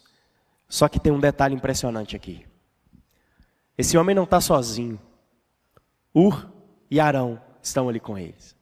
Só 0.66 0.88
que 0.88 0.98
tem 0.98 1.12
um 1.12 1.20
detalhe 1.20 1.54
impressionante 1.54 2.16
aqui. 2.16 2.46
Esse 3.76 3.98
homem 3.98 4.14
não 4.14 4.24
está 4.24 4.40
sozinho. 4.40 4.98
Ur 6.14 6.50
e 6.90 6.98
Arão 6.98 7.38
estão 7.62 7.86
ali 7.86 8.00
com 8.00 8.16
eles. 8.16 8.56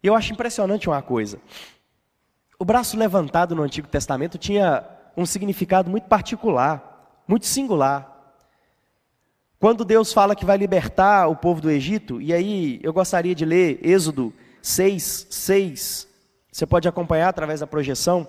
E 0.00 0.06
eu 0.06 0.14
acho 0.14 0.32
impressionante 0.32 0.88
uma 0.88 1.02
coisa. 1.02 1.40
O 2.60 2.64
braço 2.64 2.96
levantado 2.96 3.56
no 3.56 3.62
Antigo 3.64 3.88
Testamento 3.88 4.38
tinha 4.38 4.88
um 5.16 5.26
significado 5.26 5.90
muito 5.90 6.06
particular, 6.06 7.24
muito 7.26 7.46
singular. 7.46 8.17
Quando 9.60 9.84
Deus 9.84 10.12
fala 10.12 10.36
que 10.36 10.44
vai 10.44 10.56
libertar 10.56 11.26
o 11.26 11.34
povo 11.34 11.60
do 11.60 11.68
Egito, 11.68 12.22
e 12.22 12.32
aí 12.32 12.78
eu 12.80 12.92
gostaria 12.92 13.34
de 13.34 13.44
ler 13.44 13.80
Êxodo 13.82 14.32
6, 14.62 15.26
6. 15.28 16.08
Você 16.52 16.64
pode 16.64 16.86
acompanhar 16.86 17.28
através 17.28 17.58
da 17.58 17.66
projeção. 17.66 18.28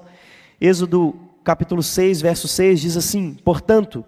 Êxodo 0.60 1.16
capítulo 1.44 1.84
6, 1.84 2.20
verso 2.22 2.48
6 2.48 2.82
diz 2.82 2.98
assim: 2.98 3.36
Portanto, 3.46 4.04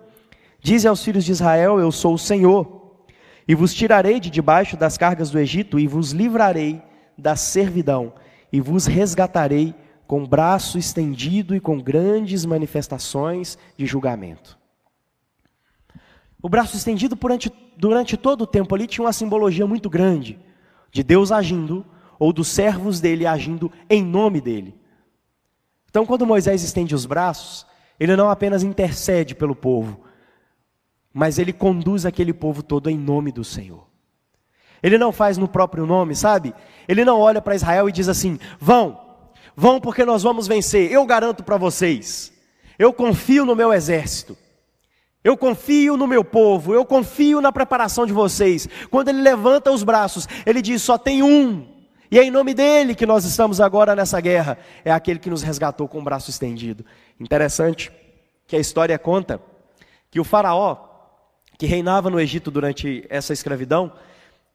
dize 0.60 0.88
aos 0.88 1.04
filhos 1.04 1.24
de 1.24 1.32
Israel: 1.32 1.80
Eu 1.80 1.92
sou 1.92 2.16
o 2.16 2.20
Senhor, 2.20 3.06
e 3.48 3.54
vos 3.54 3.72
tirarei 3.72 4.20
de 4.20 4.32
debaixo 4.32 4.76
das 4.76 4.98
cargas 4.98 5.30
do 5.30 5.38
Egito, 5.38 5.80
e 5.80 5.86
vos 5.86 6.14
livrarei 6.14 6.82
da 7.16 7.36
servidão, 7.36 8.14
e 8.52 8.60
vos 8.60 8.88
resgatarei 8.88 9.76
com 10.08 10.26
braço 10.26 10.80
estendido 10.80 11.56
e 11.56 11.60
com 11.60 11.80
grandes 11.80 12.46
manifestações 12.46 13.60
de 13.78 13.86
julgamento. 13.86 14.61
O 16.42 16.50
braço 16.50 16.76
estendido 16.76 17.16
durante, 17.16 17.52
durante 17.78 18.18
todo 18.18 18.42
o 18.42 18.48
tempo 18.48 18.74
ali 18.74 18.88
tinha 18.88 19.06
uma 19.06 19.14
simbologia 19.14 19.68
muito 19.68 19.90
grande 19.90 20.40
de 20.92 21.04
Deus 21.04 21.32
agindo 21.32 21.86
ou 22.20 22.34
dos 22.34 22.48
servos 22.48 23.00
dele 23.00 23.26
agindo 23.26 23.72
em 23.90 24.04
nome 24.04 24.42
dele. 24.42 24.76
Então, 25.90 26.06
quando 26.06 26.26
Moisés 26.26 26.64
estende 26.64 26.96
os 26.96 27.06
braços, 27.06 27.66
ele 28.00 28.16
não 28.16 28.30
apenas 28.30 28.64
intercede 28.64 29.36
pelo 29.36 29.56
povo, 29.56 30.02
mas 31.14 31.38
ele 31.38 31.54
conduz 31.54 32.06
aquele 32.06 32.34
povo 32.34 32.64
todo 32.64 32.90
em 32.90 32.98
nome 32.98 33.32
do 33.32 33.44
Senhor. 33.44 33.88
Ele 34.82 34.98
não 34.98 35.12
faz 35.12 35.38
no 35.38 35.48
próprio 35.48 35.86
nome, 35.86 36.16
sabe? 36.16 36.54
Ele 36.88 37.06
não 37.06 37.20
olha 37.20 37.42
para 37.42 37.56
Israel 37.56 37.88
e 37.88 37.92
diz 37.92 38.08
assim: 38.08 38.40
vão, 38.60 39.00
vão 39.56 39.80
porque 39.80 40.04
nós 40.04 40.24
vamos 40.24 40.48
vencer, 40.48 40.92
eu 40.92 41.06
garanto 41.06 41.44
para 41.44 41.58
vocês, 41.58 42.34
eu 42.80 42.92
confio 42.92 43.46
no 43.46 43.56
meu 43.56 43.72
exército. 43.72 44.38
Eu 45.24 45.38
confio 45.38 45.96
no 45.96 46.08
meu 46.08 46.24
povo, 46.24 46.74
eu 46.74 46.84
confio 46.84 47.42
na 47.42 47.52
preparação 47.52 48.06
de 48.06 48.14
vocês. 48.14 48.68
Quando 48.90 49.10
ele 49.10 49.22
levanta 49.22 49.72
os 49.72 49.84
braços, 49.84 50.28
ele 50.46 50.62
diz: 50.62 50.82
só 50.82 50.98
tem 50.98 51.22
um, 51.22 51.68
e 52.12 52.20
é 52.20 52.24
em 52.26 52.30
nome 52.30 52.54
dele 52.54 52.94
que 52.94 53.06
nós 53.06 53.24
estamos 53.24 53.62
agora 53.62 53.96
nessa 53.96 54.20
guerra. 54.20 54.58
É 54.84 54.92
aquele 54.92 55.18
que 55.18 55.30
nos 55.30 55.42
resgatou 55.42 55.88
com 55.88 56.00
o 56.00 56.04
braço 56.04 56.30
estendido. 56.30 56.86
Interessante 57.18 57.90
que 58.46 58.56
a 58.58 58.60
história 58.60 59.00
conta 59.00 59.40
que 60.10 60.20
o 60.20 60.26
Faraó, 60.26 60.76
que 61.58 61.66
reinava 61.66 62.10
no 62.10 62.20
Egito 62.20 62.52
durante 62.52 63.06
essa 63.10 63.32
escravidão, 63.32 63.94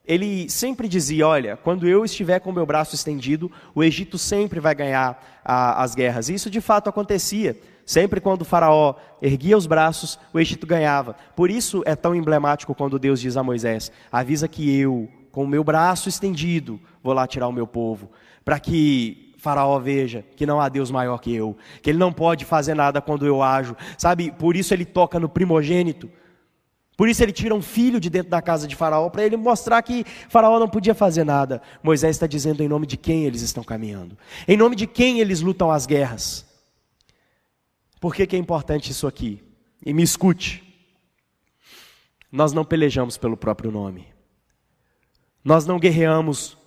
ele 0.05 0.51
sempre 0.51 0.87
dizia: 0.87 1.27
Olha, 1.27 1.57
quando 1.57 1.89
eu 1.89 2.05
estiver 2.05 2.41
com 2.41 2.51
o 2.51 2.53
meu 2.53 2.67
braço 2.67 2.95
estendido, 2.95 3.51
o 3.75 3.83
Egito 3.83 4.19
sempre 4.19 4.61
vai 4.61 4.75
ganhar 4.75 5.41
a, 5.43 5.83
as 5.83 5.95
guerras. 5.95 6.29
E 6.29 6.35
isso 6.35 6.51
de 6.51 6.61
fato 6.61 6.91
acontecia. 6.91 7.57
Sempre 7.87 8.21
quando 8.21 8.43
o 8.43 8.45
faraó 8.45 8.97
erguia 9.23 9.57
os 9.57 9.65
braços, 9.65 10.19
o 10.35 10.41
Egito 10.41 10.67
ganhava. 10.67 11.15
Por 11.37 11.49
isso 11.49 11.85
é 11.87 11.95
tão 11.95 12.17
emblemático 12.17 12.75
quando 12.75 12.99
Deus 12.99 13.21
diz 13.21 13.37
a 13.37 13.45
Moisés: 13.45 13.93
avisa 14.11 14.49
que 14.49 14.77
eu, 14.77 15.09
com 15.31 15.45
o 15.45 15.49
meu 15.49 15.63
braço 15.63 16.09
estendido, 16.09 16.81
vou 17.01 17.13
lá 17.13 17.29
tirar 17.29 17.47
o 17.47 17.53
meu 17.53 17.67
povo, 17.67 18.11
para 18.45 18.59
que 18.59 19.33
Faraó 19.39 19.79
veja 19.79 20.25
que 20.35 20.45
não 20.45 20.61
há 20.61 20.69
Deus 20.69 20.91
maior 20.91 21.19
que 21.19 21.33
eu, 21.33 21.57
que 21.81 21.89
ele 21.89 21.99
não 21.99 22.13
pode 22.13 22.45
fazer 22.45 22.75
nada 22.75 23.01
quando 23.01 23.25
eu 23.25 23.41
ajo. 23.41 23.77
Sabe? 23.97 24.33
Por 24.33 24.57
isso 24.57 24.75
ele 24.75 24.85
toca 24.85 25.21
no 25.21 25.29
primogênito. 25.29 26.11
Por 26.97 27.09
isso 27.09 27.23
ele 27.23 27.31
tira 27.31 27.55
um 27.55 27.63
filho 27.63 28.01
de 28.01 28.11
dentro 28.11 28.31
da 28.31 28.43
casa 28.43 28.67
de 28.67 28.75
Faraó 28.75 29.09
para 29.11 29.25
ele 29.25 29.37
mostrar 29.37 29.81
que 29.83 30.05
Faraó 30.29 30.59
não 30.59 30.69
podia 30.69 30.95
fazer 30.95 31.23
nada. 31.23 31.63
Moisés 31.83 32.17
está 32.17 32.27
dizendo 32.27 32.63
em 32.63 32.69
nome 32.69 32.87
de 32.87 32.97
quem 32.97 33.25
eles 33.25 33.43
estão 33.43 33.63
caminhando, 33.63 34.17
em 34.49 34.57
nome 34.57 34.75
de 34.75 34.87
quem 34.87 35.21
eles 35.21 35.41
lutam 35.41 35.71
as 35.71 35.87
guerras. 35.87 36.46
Por 38.01 38.15
que, 38.15 38.27
que 38.27 38.37
é 38.37 38.39
importante 38.39 38.91
isso 38.91 39.07
aqui? 39.07 39.43
E 39.85 39.93
me 39.93 40.03
escute. 40.03 40.63
Nós 42.31 42.53
não 42.53 42.65
pelejamos 42.65 43.17
pelo 43.17 43.37
próprio 43.37 43.71
nome. 43.71 44.07
Nós 45.43 45.65
não 45.65 45.79
guerreamos 45.79 46.59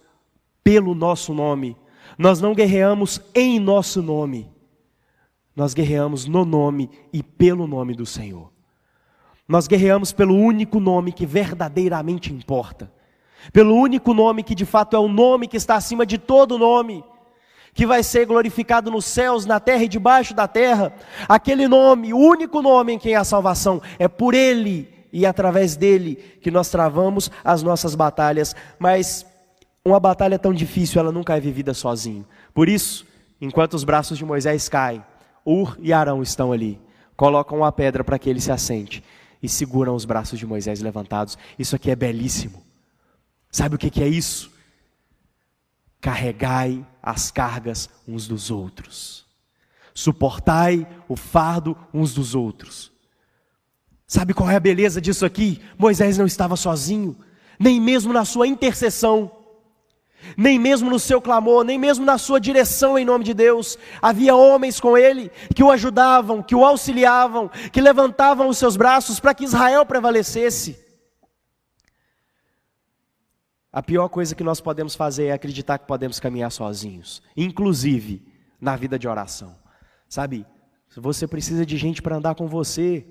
pelo 0.63 0.96
nosso 0.96 1.34
nome. 1.34 1.78
Nós 2.18 2.42
não 2.42 2.54
guerreamos 2.54 3.22
em 3.36 3.60
nosso 3.60 4.02
nome. 4.02 4.50
Nós 5.56 5.74
guerreamos 5.74 6.26
no 6.26 6.46
nome 6.46 6.89
e 7.12 7.22
pelo 7.22 7.68
nome 7.68 7.94
do 7.94 8.06
Senhor. 8.06 8.52
Nós 9.48 9.68
guerreamos 9.68 10.12
pelo 10.12 10.36
único 10.36 10.80
nome 10.80 11.12
que 11.12 11.26
verdadeiramente 11.26 12.34
importa. 12.34 12.92
Pelo 13.52 13.76
único 13.76 14.13
nome 14.13 14.44
que 14.44 14.56
de 14.56 14.65
fato 14.65 14.96
é 14.96 15.00
o 15.00 15.08
nome 15.08 15.48
que 15.48 15.58
está 15.58 15.76
acima 15.76 16.06
de 16.06 16.18
todo 16.18 16.58
nome 16.58 17.04
que 17.73 17.86
vai 17.86 18.03
ser 18.03 18.25
glorificado 18.25 18.91
nos 18.91 19.05
céus, 19.05 19.45
na 19.45 19.60
terra 19.60 19.84
e 19.84 19.88
debaixo 19.88 20.34
da 20.34 20.47
terra. 20.47 20.93
Aquele 21.27 21.67
nome, 21.67 22.13
o 22.13 22.17
único 22.17 22.62
nome 22.62 22.93
em 22.93 22.99
quem 22.99 23.15
há 23.15 23.23
salvação, 23.23 23.82
é 23.97 24.08
por 24.08 24.34
Ele 24.34 24.88
e 25.12 25.25
através 25.25 25.75
dele 25.75 26.15
que 26.41 26.51
nós 26.51 26.69
travamos 26.69 27.32
as 27.43 27.63
nossas 27.63 27.95
batalhas. 27.95 28.55
Mas 28.77 29.25
uma 29.84 29.99
batalha 29.99 30.38
tão 30.38 30.53
difícil, 30.53 30.99
ela 30.99 31.12
nunca 31.12 31.36
é 31.36 31.39
vivida 31.39 31.73
sozinho. 31.73 32.25
Por 32.53 32.69
isso, 32.69 33.05
enquanto 33.41 33.73
os 33.73 33.84
braços 33.84 34.17
de 34.17 34.25
Moisés 34.25 34.67
caem, 34.69 35.03
Ur 35.45 35.77
e 35.79 35.93
Arão 35.93 36.21
estão 36.21 36.51
ali, 36.51 36.79
colocam 37.15 37.63
a 37.63 37.71
pedra 37.71 38.03
para 38.03 38.19
que 38.19 38.29
ele 38.29 38.41
se 38.41 38.51
assente 38.51 39.03
e 39.41 39.47
seguram 39.47 39.95
os 39.95 40.05
braços 40.05 40.38
de 40.38 40.45
Moisés 40.45 40.82
levantados. 40.82 41.38
Isso 41.58 41.75
aqui 41.75 41.89
é 41.89 41.95
belíssimo. 41.95 42.62
Sabe 43.49 43.75
o 43.75 43.77
que 43.79 44.03
é 44.03 44.08
isso? 44.08 44.51
carregai 46.01 46.86
as 47.10 47.32
cargas 47.32 47.89
uns 48.08 48.28
dos 48.28 48.52
outros, 48.52 49.26
suportai 49.93 50.88
o 51.08 51.15
fardo 51.15 51.76
uns 51.93 52.13
dos 52.13 52.36
outros. 52.36 52.91
Sabe 54.08 54.34
qual 54.34 54.50
é 54.50 54.56
a 54.56 54.60
beleza 54.60 55.00
disso 55.02 55.26
aqui? 55.26 55.62
Moisés 55.78 56.17
não 56.17 56.26
estava 56.26 56.56
sozinho, 56.56 57.17
nem 57.60 57.80
mesmo 57.80 58.12
na 58.13 58.26
sua 58.26 58.48
intercessão, 58.48 59.32
nem 60.36 60.60
mesmo 60.60 60.89
no 60.89 61.00
seu 61.00 61.22
clamor, 61.22 61.63
nem 61.63 61.78
mesmo 61.78 62.06
na 62.06 62.17
sua 62.17 62.39
direção 62.39 62.98
em 62.98 63.06
nome 63.06 63.24
de 63.24 63.34
Deus. 63.34 63.78
Havia 64.02 64.36
homens 64.36 64.80
com 64.80 64.98
ele 64.98 65.32
que 65.56 65.63
o 65.63 65.72
ajudavam, 65.72 66.41
que 66.41 66.56
o 66.56 66.65
auxiliavam, 66.65 67.50
que 67.72 67.82
levantavam 67.82 68.48
os 68.48 68.58
seus 68.58 68.76
braços 68.76 69.19
para 69.19 69.34
que 69.34 69.45
Israel 69.45 69.86
prevalecesse. 69.86 70.88
A 73.71 73.84
pior 73.84 74.10
coisa 74.10 74.34
que 74.34 74.43
nós 74.43 74.60
podemos 74.60 74.95
fazer 74.95 75.25
é 75.25 75.32
acreditar 75.32 75.77
que 75.77 75.86
podemos 75.86 76.19
caminhar 76.19 76.51
sozinhos, 76.51 77.21
inclusive 77.38 78.25
na 78.60 78.75
vida 78.75 78.97
de 78.97 79.08
oração. 79.08 79.55
Sabe? 80.08 80.45
Você 80.97 81.27
precisa 81.27 81.63
de 81.63 81.77
gente 81.77 82.01
para 82.01 82.15
andar 82.15 82.34
com 82.34 82.47
você. 82.47 83.05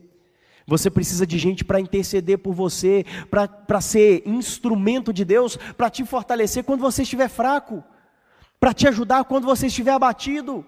Você 0.67 0.91
precisa 0.91 1.25
de 1.27 1.39
gente 1.39 1.65
para 1.65 1.81
interceder 1.81 2.39
por 2.39 2.53
você, 2.53 3.07
para 3.31 3.81
ser 3.81 4.23
instrumento 4.27 5.13
de 5.13 5.25
Deus, 5.25 5.57
para 5.57 5.89
te 5.89 6.05
fortalecer 6.05 6.65
quando 6.65 6.81
você 6.81 7.03
estiver 7.03 7.29
fraco, 7.29 7.83
para 8.59 8.75
te 8.75 8.87
ajudar 8.89 9.25
quando 9.25 9.47
você 9.47 9.69
estiver 9.69 9.93
abatido, 9.93 10.67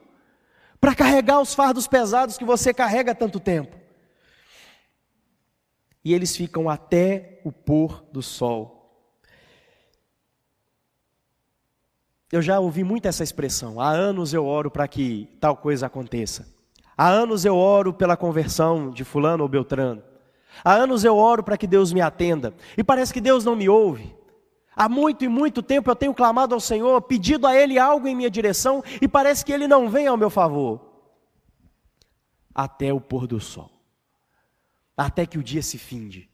para 0.81 0.95
carregar 0.95 1.41
os 1.41 1.53
fardos 1.53 1.87
pesados 1.87 2.39
que 2.39 2.45
você 2.45 2.73
carrega 2.73 3.13
há 3.13 3.15
tanto 3.15 3.39
tempo. 3.39 3.77
E 6.03 6.15
eles 6.15 6.35
ficam 6.35 6.71
até 6.71 7.43
o 7.45 7.53
pôr 7.53 8.03
do 8.11 8.23
sol 8.23 8.80
Eu 12.33 12.41
já 12.41 12.61
ouvi 12.61 12.85
muito 12.85 13.07
essa 13.07 13.25
expressão. 13.25 13.81
Há 13.81 13.89
anos 13.89 14.33
eu 14.33 14.47
oro 14.47 14.71
para 14.71 14.87
que 14.87 15.29
tal 15.41 15.57
coisa 15.57 15.87
aconteça. 15.87 16.47
Há 16.97 17.09
anos 17.09 17.45
eu 17.45 17.57
oro 17.57 17.93
pela 17.93 18.17
conversão 18.17 18.91
de 18.91 19.03
Fulano 19.03 19.43
ou 19.43 19.49
Beltrano. 19.49 20.03
Há 20.65 20.75
anos 20.75 21.03
eu 21.03 21.17
oro 21.17 21.43
para 21.43 21.57
que 21.57 21.67
Deus 21.67 21.93
me 21.93 22.01
atenda. 22.01 22.55
E 22.77 22.85
parece 22.85 23.13
que 23.13 23.21
Deus 23.21 23.45
não 23.45 23.57
me 23.57 23.69
ouve. 23.69 24.15
Há 24.77 24.89
muito 24.89 25.25
e 25.25 25.29
muito 25.29 25.63
tempo 25.63 25.91
eu 25.91 25.97
tenho 25.97 26.15
clamado 26.15 26.55
ao 26.55 26.61
Senhor, 26.61 27.03
pedido 27.03 27.47
a 27.47 27.55
Ele 27.55 27.79
algo 27.79 28.07
em 28.07 28.15
minha 28.15 28.31
direção, 28.31 28.83
e 29.01 29.09
parece 29.09 29.45
que 29.45 29.53
Ele 29.53 29.67
não 29.67 29.89
vem 29.89 30.07
ao 30.07 30.17
meu 30.17 30.31
favor. 30.31 30.81
Até 32.55 32.93
o 32.93 33.01
pôr 33.01 33.27
do 33.27 33.41
sol. 33.41 33.71
Até 34.97 35.27
que 35.27 35.39
o 35.39 35.43
dia 35.43 35.63
se 35.63 35.79
finde. 35.79 36.31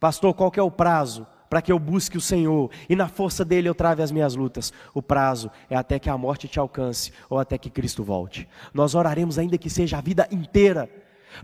Pastor, 0.00 0.34
qual 0.34 0.52
é 0.56 0.62
o 0.62 0.70
prazo 0.70 1.26
para 1.54 1.62
que 1.62 1.70
eu 1.70 1.78
busque 1.78 2.18
o 2.18 2.20
Senhor 2.20 2.68
e 2.88 2.96
na 2.96 3.06
força 3.06 3.44
dele 3.44 3.68
eu 3.68 3.76
trave 3.76 4.02
as 4.02 4.10
minhas 4.10 4.34
lutas. 4.34 4.72
O 4.92 5.00
prazo 5.00 5.48
é 5.70 5.76
até 5.76 6.00
que 6.00 6.10
a 6.10 6.18
morte 6.18 6.48
te 6.48 6.58
alcance 6.58 7.12
ou 7.30 7.38
até 7.38 7.56
que 7.56 7.70
Cristo 7.70 8.02
volte. 8.02 8.48
Nós 8.72 8.96
oraremos 8.96 9.38
ainda 9.38 9.56
que 9.56 9.70
seja 9.70 9.98
a 9.98 10.00
vida 10.00 10.26
inteira. 10.32 10.90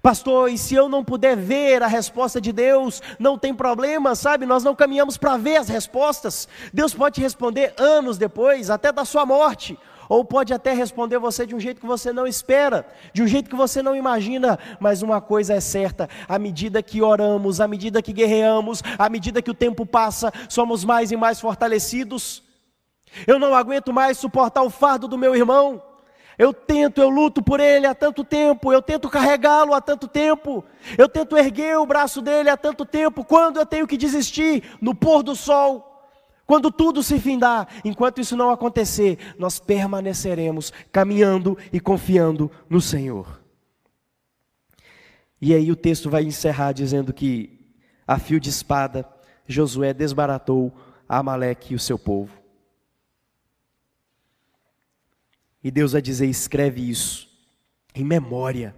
Pastor, 0.02 0.50
e 0.50 0.58
se 0.58 0.74
eu 0.74 0.88
não 0.88 1.04
puder 1.04 1.36
ver 1.36 1.80
a 1.84 1.86
resposta 1.86 2.40
de 2.40 2.50
Deus, 2.50 3.00
não 3.20 3.38
tem 3.38 3.54
problema, 3.54 4.16
sabe? 4.16 4.46
Nós 4.46 4.64
não 4.64 4.74
caminhamos 4.74 5.16
para 5.16 5.36
ver 5.36 5.58
as 5.58 5.68
respostas. 5.68 6.48
Deus 6.74 6.92
pode 6.92 7.14
te 7.14 7.20
responder 7.20 7.72
anos 7.78 8.18
depois, 8.18 8.68
até 8.68 8.90
da 8.90 9.04
sua 9.04 9.24
morte 9.24 9.78
ou 10.10 10.24
pode 10.24 10.52
até 10.52 10.72
responder 10.72 11.18
você 11.18 11.46
de 11.46 11.54
um 11.54 11.60
jeito 11.60 11.80
que 11.80 11.86
você 11.86 12.12
não 12.12 12.26
espera, 12.26 12.84
de 13.12 13.22
um 13.22 13.28
jeito 13.28 13.48
que 13.48 13.54
você 13.54 13.80
não 13.80 13.94
imagina, 13.94 14.58
mas 14.80 15.02
uma 15.02 15.20
coisa 15.20 15.54
é 15.54 15.60
certa: 15.60 16.08
à 16.28 16.36
medida 16.36 16.82
que 16.82 17.00
oramos, 17.00 17.60
à 17.60 17.68
medida 17.68 18.02
que 18.02 18.12
guerreamos, 18.12 18.82
à 18.98 19.08
medida 19.08 19.40
que 19.40 19.52
o 19.52 19.54
tempo 19.54 19.86
passa, 19.86 20.32
somos 20.48 20.84
mais 20.84 21.12
e 21.12 21.16
mais 21.16 21.38
fortalecidos. 21.38 22.42
Eu 23.24 23.38
não 23.38 23.54
aguento 23.54 23.92
mais 23.92 24.18
suportar 24.18 24.62
o 24.62 24.70
fardo 24.70 25.06
do 25.06 25.16
meu 25.16 25.34
irmão. 25.36 25.80
Eu 26.36 26.52
tento, 26.52 27.00
eu 27.00 27.08
luto 27.08 27.40
por 27.40 27.60
ele 27.60 27.86
há 27.86 27.94
tanto 27.94 28.24
tempo, 28.24 28.72
eu 28.72 28.82
tento 28.82 29.08
carregá-lo 29.08 29.74
há 29.74 29.80
tanto 29.80 30.08
tempo, 30.08 30.64
eu 30.98 31.08
tento 31.08 31.36
erguer 31.36 31.78
o 31.78 31.86
braço 31.86 32.20
dele 32.20 32.50
há 32.50 32.56
tanto 32.56 32.84
tempo. 32.84 33.24
Quando 33.24 33.58
eu 33.60 33.66
tenho 33.66 33.86
que 33.86 33.96
desistir? 33.96 34.64
No 34.80 34.92
pôr 34.92 35.22
do 35.22 35.36
sol. 35.36 35.89
Quando 36.50 36.72
tudo 36.72 37.00
se 37.00 37.20
findar, 37.20 37.68
enquanto 37.84 38.20
isso 38.20 38.36
não 38.36 38.50
acontecer, 38.50 39.36
nós 39.38 39.60
permaneceremos 39.60 40.72
caminhando 40.90 41.56
e 41.72 41.78
confiando 41.78 42.50
no 42.68 42.80
Senhor. 42.80 43.40
E 45.40 45.54
aí 45.54 45.70
o 45.70 45.76
texto 45.76 46.10
vai 46.10 46.24
encerrar 46.24 46.72
dizendo 46.72 47.12
que, 47.12 47.72
a 48.04 48.18
fio 48.18 48.40
de 48.40 48.48
espada, 48.48 49.08
Josué 49.46 49.94
desbaratou 49.94 50.76
Amaleque 51.08 51.72
e 51.72 51.76
o 51.76 51.78
seu 51.78 51.96
povo. 51.96 52.36
E 55.62 55.70
Deus 55.70 55.92
vai 55.92 56.02
dizer: 56.02 56.26
escreve 56.26 56.80
isso 56.90 57.28
em 57.94 58.02
memória, 58.04 58.74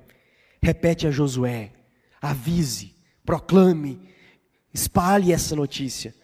repete 0.61 1.07
a 1.07 1.11
Josué, 1.11 1.73
avise, 2.21 2.95
proclame, 3.25 3.99
espalhe 4.75 5.33
essa 5.33 5.57
notícia 5.57 6.21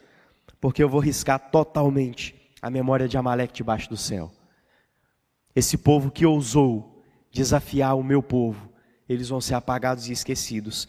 porque 0.60 0.82
eu 0.82 0.88
vou 0.88 1.00
riscar 1.00 1.50
totalmente 1.50 2.34
a 2.60 2.70
memória 2.70 3.08
de 3.08 3.16
Amaleque 3.16 3.54
debaixo 3.54 3.88
do 3.88 3.96
céu. 3.96 4.30
Esse 5.54 5.76
povo 5.78 6.10
que 6.10 6.26
ousou 6.26 7.02
desafiar 7.30 7.96
o 7.96 8.02
meu 8.02 8.22
povo, 8.22 8.68
eles 9.08 9.28
vão 9.28 9.40
ser 9.40 9.54
apagados 9.54 10.08
e 10.08 10.12
esquecidos. 10.12 10.88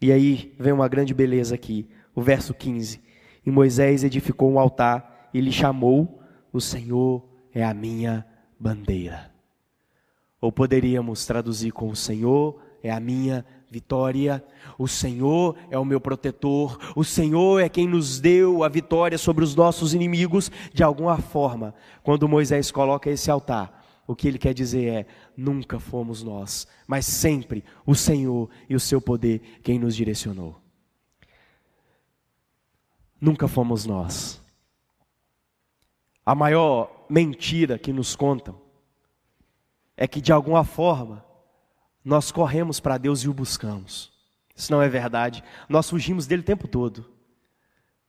E 0.00 0.12
aí 0.12 0.54
vem 0.58 0.72
uma 0.72 0.88
grande 0.88 1.14
beleza 1.14 1.54
aqui, 1.54 1.88
o 2.14 2.22
verso 2.22 2.52
15. 2.52 3.00
E 3.44 3.50
Moisés 3.50 4.04
edificou 4.04 4.50
um 4.50 4.58
altar 4.58 5.30
e 5.32 5.40
lhe 5.40 5.52
chamou: 5.52 6.20
O 6.52 6.60
Senhor 6.60 7.24
é 7.54 7.64
a 7.64 7.72
minha 7.72 8.26
bandeira. 8.58 9.30
Ou 10.40 10.52
poderíamos 10.52 11.24
traduzir 11.24 11.72
com: 11.72 11.88
O 11.88 11.96
Senhor 11.96 12.60
é 12.82 12.90
a 12.90 13.00
minha 13.00 13.44
vitória. 13.70 14.44
O 14.78 14.86
Senhor 14.86 15.56
é 15.70 15.78
o 15.78 15.84
meu 15.84 16.00
protetor, 16.00 16.78
o 16.94 17.04
Senhor 17.04 17.60
é 17.60 17.68
quem 17.68 17.86
nos 17.86 18.20
deu 18.20 18.62
a 18.62 18.68
vitória 18.68 19.18
sobre 19.18 19.44
os 19.44 19.54
nossos 19.54 19.94
inimigos. 19.94 20.50
De 20.72 20.82
alguma 20.82 21.18
forma, 21.18 21.74
quando 22.02 22.28
Moisés 22.28 22.70
coloca 22.70 23.10
esse 23.10 23.30
altar, 23.30 23.84
o 24.06 24.14
que 24.14 24.28
ele 24.28 24.38
quer 24.38 24.54
dizer 24.54 24.86
é: 24.86 25.06
nunca 25.36 25.80
fomos 25.80 26.22
nós, 26.22 26.66
mas 26.86 27.06
sempre 27.06 27.64
o 27.84 27.94
Senhor 27.94 28.48
e 28.68 28.74
o 28.74 28.80
seu 28.80 29.00
poder 29.00 29.40
quem 29.62 29.78
nos 29.78 29.96
direcionou. 29.96 30.60
Nunca 33.20 33.48
fomos 33.48 33.84
nós. 33.84 34.42
A 36.24 36.34
maior 36.34 37.06
mentira 37.08 37.78
que 37.78 37.92
nos 37.92 38.14
contam 38.14 38.60
é 39.96 40.06
que 40.06 40.20
de 40.20 40.32
alguma 40.32 40.64
forma 40.64 41.24
nós 42.06 42.30
corremos 42.30 42.78
para 42.78 42.98
Deus 42.98 43.22
e 43.22 43.28
o 43.28 43.34
buscamos. 43.34 44.12
Isso 44.54 44.70
não 44.70 44.80
é 44.80 44.88
verdade. 44.88 45.42
Nós 45.68 45.90
fugimos 45.90 46.24
dele 46.24 46.42
o 46.42 46.44
tempo 46.44 46.68
todo. 46.68 47.04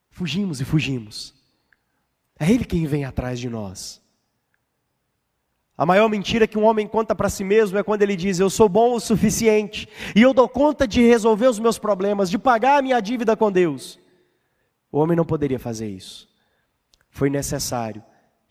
Fugimos 0.08 0.60
e 0.60 0.64
fugimos. 0.64 1.34
É 2.38 2.48
Ele 2.48 2.64
quem 2.64 2.86
vem 2.86 3.04
atrás 3.04 3.40
de 3.40 3.50
nós. 3.50 4.00
A 5.76 5.84
maior 5.84 6.08
mentira 6.08 6.46
que 6.46 6.56
um 6.56 6.64
homem 6.64 6.86
conta 6.86 7.12
para 7.12 7.28
si 7.28 7.42
mesmo 7.42 7.76
é 7.76 7.82
quando 7.82 8.02
ele 8.02 8.14
diz: 8.14 8.38
Eu 8.38 8.48
sou 8.48 8.68
bom 8.68 8.94
o 8.94 9.00
suficiente 9.00 9.88
e 10.14 10.22
eu 10.22 10.32
dou 10.32 10.48
conta 10.48 10.86
de 10.86 11.02
resolver 11.02 11.48
os 11.48 11.58
meus 11.58 11.76
problemas, 11.76 12.30
de 12.30 12.38
pagar 12.38 12.78
a 12.78 12.82
minha 12.82 13.00
dívida 13.00 13.36
com 13.36 13.50
Deus. 13.50 13.98
O 14.92 14.98
homem 14.98 15.16
não 15.16 15.24
poderia 15.24 15.58
fazer 15.58 15.88
isso. 15.88 16.28
Foi 17.10 17.28
necessário 17.28 18.02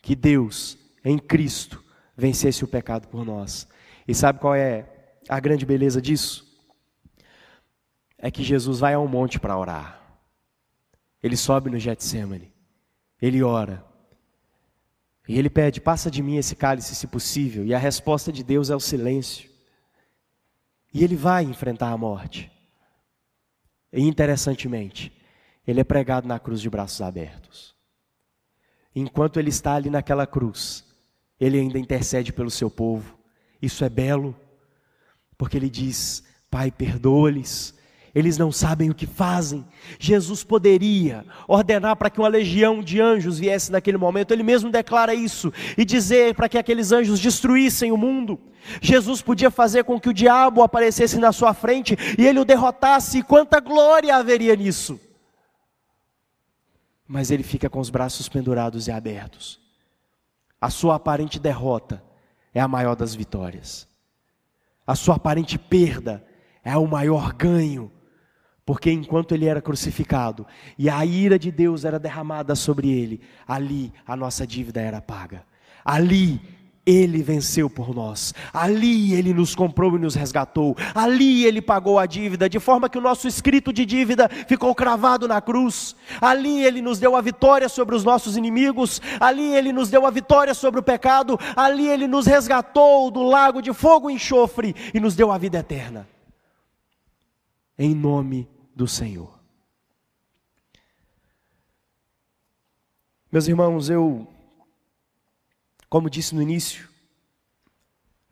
que 0.02 0.14
Deus, 0.14 0.76
em 1.02 1.18
Cristo, 1.18 1.82
vencesse 2.14 2.64
o 2.64 2.68
pecado 2.68 3.08
por 3.08 3.24
nós. 3.24 3.66
E 4.06 4.14
sabe 4.14 4.40
qual 4.40 4.54
é 4.54 4.97
a 5.28 5.40
grande 5.40 5.66
beleza 5.66 6.00
disso 6.00 6.46
é 8.16 8.30
que 8.30 8.42
Jesus 8.42 8.80
vai 8.80 8.94
ao 8.94 9.06
monte 9.06 9.38
para 9.38 9.56
orar. 9.56 10.00
Ele 11.22 11.36
sobe 11.36 11.70
no 11.70 11.78
Getsemane. 11.78 12.52
Ele 13.20 13.42
ora. 13.42 13.84
E 15.28 15.38
ele 15.38 15.50
pede: 15.50 15.80
"Passa 15.80 16.10
de 16.10 16.22
mim 16.22 16.36
esse 16.36 16.56
cálice, 16.56 16.94
se 16.94 17.06
possível". 17.06 17.64
E 17.64 17.74
a 17.74 17.78
resposta 17.78 18.32
de 18.32 18.42
Deus 18.42 18.70
é 18.70 18.76
o 18.76 18.80
silêncio. 18.80 19.48
E 20.92 21.04
ele 21.04 21.16
vai 21.16 21.44
enfrentar 21.44 21.90
a 21.90 21.96
morte. 21.96 22.50
E 23.92 24.02
interessantemente, 24.02 25.12
ele 25.66 25.80
é 25.80 25.84
pregado 25.84 26.26
na 26.26 26.38
cruz 26.38 26.60
de 26.60 26.70
braços 26.70 27.00
abertos. 27.00 27.76
Enquanto 28.94 29.38
ele 29.38 29.50
está 29.50 29.74
ali 29.74 29.90
naquela 29.90 30.26
cruz, 30.26 30.84
ele 31.38 31.58
ainda 31.58 31.78
intercede 31.78 32.32
pelo 32.32 32.50
seu 32.50 32.70
povo. 32.70 33.18
Isso 33.60 33.84
é 33.84 33.88
belo 33.88 34.34
porque 35.38 35.56
ele 35.56 35.70
diz: 35.70 36.24
Pai, 36.50 36.70
perdoa-lhes, 36.70 37.72
eles 38.12 38.36
não 38.36 38.50
sabem 38.50 38.90
o 38.90 38.94
que 38.94 39.06
fazem. 39.06 39.64
Jesus 39.98 40.42
poderia 40.42 41.24
ordenar 41.46 41.94
para 41.96 42.10
que 42.10 42.18
uma 42.18 42.28
legião 42.28 42.82
de 42.82 43.00
anjos 43.00 43.38
viesse 43.38 43.70
naquele 43.70 43.96
momento, 43.96 44.32
ele 44.32 44.42
mesmo 44.42 44.70
declara 44.70 45.14
isso, 45.14 45.52
e 45.76 45.84
dizer 45.84 46.34
para 46.34 46.48
que 46.48 46.58
aqueles 46.58 46.90
anjos 46.90 47.20
destruíssem 47.20 47.92
o 47.92 47.96
mundo. 47.96 48.38
Jesus 48.82 49.22
podia 49.22 49.50
fazer 49.50 49.84
com 49.84 49.98
que 50.00 50.08
o 50.08 50.14
diabo 50.14 50.62
aparecesse 50.62 51.16
na 51.18 51.32
sua 51.32 51.54
frente 51.54 51.96
e 52.18 52.26
ele 52.26 52.40
o 52.40 52.44
derrotasse, 52.44 53.18
e 53.18 53.22
quanta 53.22 53.60
glória 53.60 54.16
haveria 54.16 54.56
nisso. 54.56 55.00
Mas 57.06 57.30
ele 57.30 57.42
fica 57.42 57.70
com 57.70 57.78
os 57.78 57.88
braços 57.88 58.28
pendurados 58.28 58.88
e 58.88 58.90
abertos. 58.90 59.58
A 60.60 60.68
sua 60.68 60.96
aparente 60.96 61.38
derrota 61.38 62.02
é 62.52 62.60
a 62.60 62.68
maior 62.68 62.96
das 62.96 63.14
vitórias 63.14 63.87
a 64.88 64.94
sua 64.94 65.16
aparente 65.16 65.58
perda 65.58 66.24
é 66.64 66.74
o 66.78 66.86
maior 66.86 67.34
ganho. 67.34 67.92
Porque 68.64 68.90
enquanto 68.90 69.34
ele 69.34 69.44
era 69.44 69.60
crucificado 69.60 70.46
e 70.78 70.88
a 70.88 71.04
ira 71.04 71.38
de 71.38 71.52
Deus 71.52 71.84
era 71.84 71.98
derramada 71.98 72.54
sobre 72.54 72.88
ele, 72.88 73.20
ali 73.46 73.92
a 74.06 74.16
nossa 74.16 74.46
dívida 74.46 74.80
era 74.80 75.02
paga. 75.02 75.44
Ali 75.84 76.40
ele 76.90 77.22
venceu 77.22 77.68
por 77.68 77.94
nós. 77.94 78.32
Ali 78.50 79.12
Ele 79.12 79.34
nos 79.34 79.54
comprou 79.54 79.94
e 79.94 79.98
nos 79.98 80.14
resgatou. 80.14 80.74
Ali 80.94 81.44
Ele 81.44 81.60
pagou 81.60 81.98
a 81.98 82.06
dívida, 82.06 82.48
de 82.48 82.58
forma 82.58 82.88
que 82.88 82.96
o 82.96 83.00
nosso 83.02 83.28
escrito 83.28 83.74
de 83.74 83.84
dívida 83.84 84.26
ficou 84.48 84.74
cravado 84.74 85.28
na 85.28 85.38
cruz. 85.38 85.94
Ali 86.18 86.64
Ele 86.64 86.80
nos 86.80 86.98
deu 86.98 87.14
a 87.14 87.20
vitória 87.20 87.68
sobre 87.68 87.94
os 87.94 88.04
nossos 88.04 88.38
inimigos. 88.38 89.02
Ali 89.20 89.54
Ele 89.54 89.70
nos 89.70 89.90
deu 89.90 90.06
a 90.06 90.10
vitória 90.10 90.54
sobre 90.54 90.80
o 90.80 90.82
pecado. 90.82 91.38
Ali 91.54 91.86
Ele 91.86 92.06
nos 92.06 92.24
resgatou 92.24 93.10
do 93.10 93.22
lago 93.22 93.60
de 93.60 93.74
fogo 93.74 94.08
e 94.08 94.14
enxofre 94.14 94.74
e 94.94 94.98
nos 94.98 95.14
deu 95.14 95.30
a 95.30 95.36
vida 95.36 95.58
eterna. 95.58 96.08
Em 97.78 97.94
nome 97.94 98.48
do 98.74 98.88
Senhor. 98.88 99.38
Meus 103.30 103.46
irmãos, 103.46 103.90
eu 103.90 104.26
como 105.88 106.10
disse 106.10 106.34
no 106.34 106.42
início, 106.42 106.88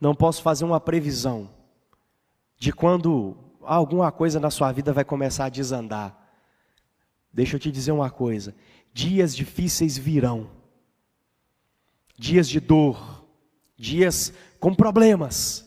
não 0.00 0.14
posso 0.14 0.42
fazer 0.42 0.64
uma 0.64 0.80
previsão 0.80 1.50
de 2.58 2.72
quando 2.72 3.36
alguma 3.62 4.10
coisa 4.12 4.38
na 4.38 4.50
sua 4.50 4.72
vida 4.72 4.92
vai 4.92 5.04
começar 5.04 5.46
a 5.46 5.50
desandar. 5.50 6.16
Deixa 7.32 7.56
eu 7.56 7.60
te 7.60 7.70
dizer 7.70 7.92
uma 7.92 8.10
coisa: 8.10 8.54
dias 8.92 9.34
difíceis 9.34 9.96
virão. 9.96 10.50
dias 12.18 12.48
de 12.48 12.60
dor, 12.60 13.26
dias 13.76 14.32
com 14.58 14.74
problemas, 14.74 15.66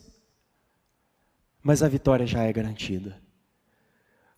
mas 1.61 1.83
a 1.83 1.87
vitória 1.87 2.25
já 2.25 2.43
é 2.43 2.51
garantida. 2.51 3.21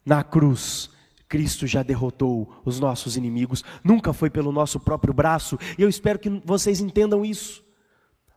Na 0.05 0.23
cruz, 0.23 0.89
Cristo 1.31 1.65
já 1.65 1.81
derrotou 1.81 2.61
os 2.65 2.77
nossos 2.77 3.15
inimigos, 3.15 3.63
nunca 3.81 4.11
foi 4.11 4.29
pelo 4.29 4.51
nosso 4.51 4.77
próprio 4.81 5.13
braço, 5.13 5.57
e 5.77 5.81
eu 5.81 5.87
espero 5.87 6.19
que 6.19 6.29
vocês 6.43 6.81
entendam 6.81 7.23
isso. 7.23 7.63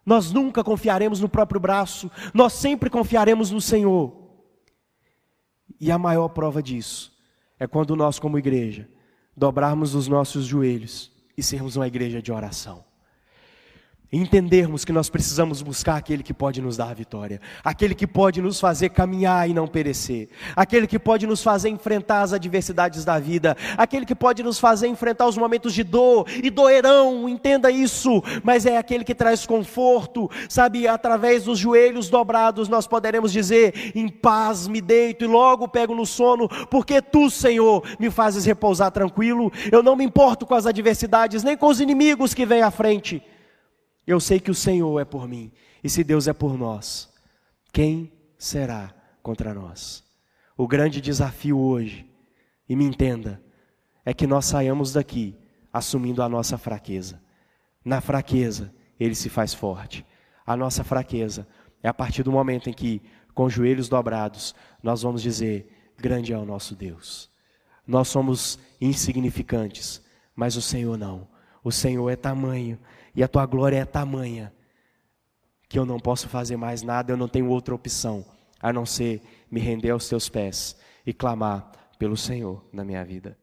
Nós 0.07 0.31
nunca 0.31 0.63
confiaremos 0.63 1.19
no 1.19 1.29
próprio 1.29 1.61
braço, 1.61 2.09
nós 2.33 2.53
sempre 2.53 2.89
confiaremos 2.89 3.51
no 3.51 3.61
Senhor. 3.61 4.15
E 5.81 5.91
a 5.91 5.99
maior 5.99 6.29
prova 6.29 6.63
disso 6.63 7.13
é 7.59 7.67
quando 7.67 7.97
nós, 7.97 8.21
como 8.21 8.39
igreja, 8.39 8.89
dobrarmos 9.37 9.97
os 9.97 10.07
nossos 10.07 10.45
joelhos 10.45 11.11
e 11.37 11.43
sermos 11.43 11.75
uma 11.75 11.89
igreja 11.89 12.23
de 12.23 12.31
oração 12.31 12.85
entendermos 14.15 14.85
que 14.85 14.93
nós 14.93 15.11
precisamos 15.11 15.61
buscar 15.61 15.97
aquele 15.97 16.23
que 16.23 16.33
pode 16.33 16.61
nos 16.61 16.77
dar 16.77 16.91
a 16.91 16.95
vitória, 16.95 17.41
aquele 17.65 17.95
que 17.95 18.07
pode 18.07 18.41
nos 18.41 18.61
fazer 18.61 18.91
caminhar 18.91 19.49
e 19.49 19.55
não 19.55 19.67
perecer, 19.67 20.29
aquele 20.55 20.87
que 20.87 20.99
pode 20.99 21.27
nos 21.27 21.43
fazer 21.43 21.69
enfrentar 21.69 22.23
as 22.23 22.33
adversidades 22.33 23.05
da 23.05 23.19
vida, 23.19 23.57
aquele 23.77 24.07
que 24.07 24.15
pode 24.15 24.43
nos 24.43 24.59
fazer 24.59 24.87
enfrentar 24.87 25.27
os 25.27 25.37
momentos 25.37 25.75
de 25.75 25.83
dor 25.83 26.27
e 26.29 26.49
doerão, 26.49 27.29
entenda 27.29 27.71
isso, 27.71 28.23
mas 28.43 28.67
é 28.67 28.77
aquele 28.77 29.05
que 29.05 29.15
traz 29.15 29.45
conforto, 29.45 30.31
sabe, 30.49 30.87
através 30.87 31.45
dos 31.45 31.59
joelhos 31.59 32.09
dobrados 32.09 32.69
nós 32.69 32.87
poderemos 32.87 33.33
dizer: 33.33 33.93
em 33.95 34.09
paz 34.09 34.69
me 34.69 34.81
deito 34.81 35.25
e 35.25 35.29
logo 35.29 35.67
pego 35.67 35.95
no 35.95 36.07
sono, 36.07 36.49
porque 36.71 37.03
tu, 37.03 37.29
Senhor, 37.29 37.83
me 37.99 38.11
fazes 38.11 38.45
repousar 38.45 38.93
tranquilo, 38.93 39.53
eu 39.73 39.83
não 39.83 39.97
me 39.97 40.05
importo 40.05 40.47
com 40.47 40.55
as 40.55 40.67
adversidades, 40.67 41.43
nem 41.43 41.57
com 41.57 41.67
os 41.67 41.81
inimigos 41.81 42.33
que 42.33 42.47
vêm 42.47 42.63
à 42.63 42.71
frente 42.71 43.23
eu 44.07 44.21
sei 44.21 44.39
que 44.39 44.51
o 44.51 44.55
Senhor 44.55 45.01
é 45.01 45.05
por 45.05 45.29
mim, 45.29 45.51
e 45.83 45.89
se 45.89 46.05
Deus 46.05 46.29
é 46.29 46.33
por 46.33 46.59
nós, 46.59 47.13
quem 47.73 48.13
será 48.39 48.95
contra 49.23 49.55
nós? 49.55 50.05
O 50.57 50.69
grande 50.69 51.01
desafio 51.01 51.59
hoje, 51.59 52.07
e 52.69 52.77
me 52.77 52.85
entenda, 52.85 53.43
é 54.05 54.13
que 54.13 54.27
nós 54.27 54.45
saiamos 54.45 54.93
daqui 54.93 55.37
assumindo 55.73 56.23
a 56.23 56.29
nossa 56.29 56.57
fraqueza. 56.57 57.21
Na 57.85 58.01
fraqueza, 58.01 58.73
ele 58.99 59.15
se 59.15 59.29
faz 59.29 59.53
forte. 59.53 60.07
A 60.47 60.57
nossa 60.57 60.85
fraqueza 60.85 61.47
é 61.83 61.89
a 61.89 61.95
partir 61.95 62.23
do 62.23 62.31
momento 62.31 62.71
em 62.71 62.73
que, 62.73 63.03
com 63.35 63.49
joelhos 63.49 63.89
dobrados, 63.89 64.55
nós 64.83 65.03
vamos 65.03 65.21
dizer: 65.21 65.93
Grande 65.99 66.33
é 66.33 66.39
o 66.39 66.45
nosso 66.45 66.77
Deus. 66.77 67.29
Nós 67.87 68.09
somos 68.09 68.59
insignificantes, 68.81 70.03
mas 70.35 70.57
o 70.57 70.63
Senhor 70.63 70.97
não. 70.97 71.27
O 71.63 71.73
Senhor 71.73 72.09
é 72.11 72.17
tamanho 72.17 72.79
e 73.15 73.23
a 73.23 73.29
tua 73.29 73.47
glória 73.47 73.79
é 73.79 73.85
tamanha 73.85 74.53
que 75.69 75.79
eu 75.79 75.87
não 75.87 75.99
posso 75.99 76.29
fazer 76.29 76.57
mais 76.57 76.83
nada, 76.83 77.13
eu 77.13 77.17
não 77.17 77.29
tenho 77.29 77.49
outra 77.49 77.75
opção 77.75 78.25
a 78.61 78.73
não 78.73 78.87
ser 78.87 79.23
me 79.51 79.61
render 79.61 79.91
aos 79.91 80.09
teus 80.09 80.29
pés 80.29 80.77
e 81.07 81.13
clamar 81.13 81.71
pelo 81.99 82.17
Senhor 82.17 82.65
na 82.73 82.85
minha 82.85 83.05
vida. 83.05 83.37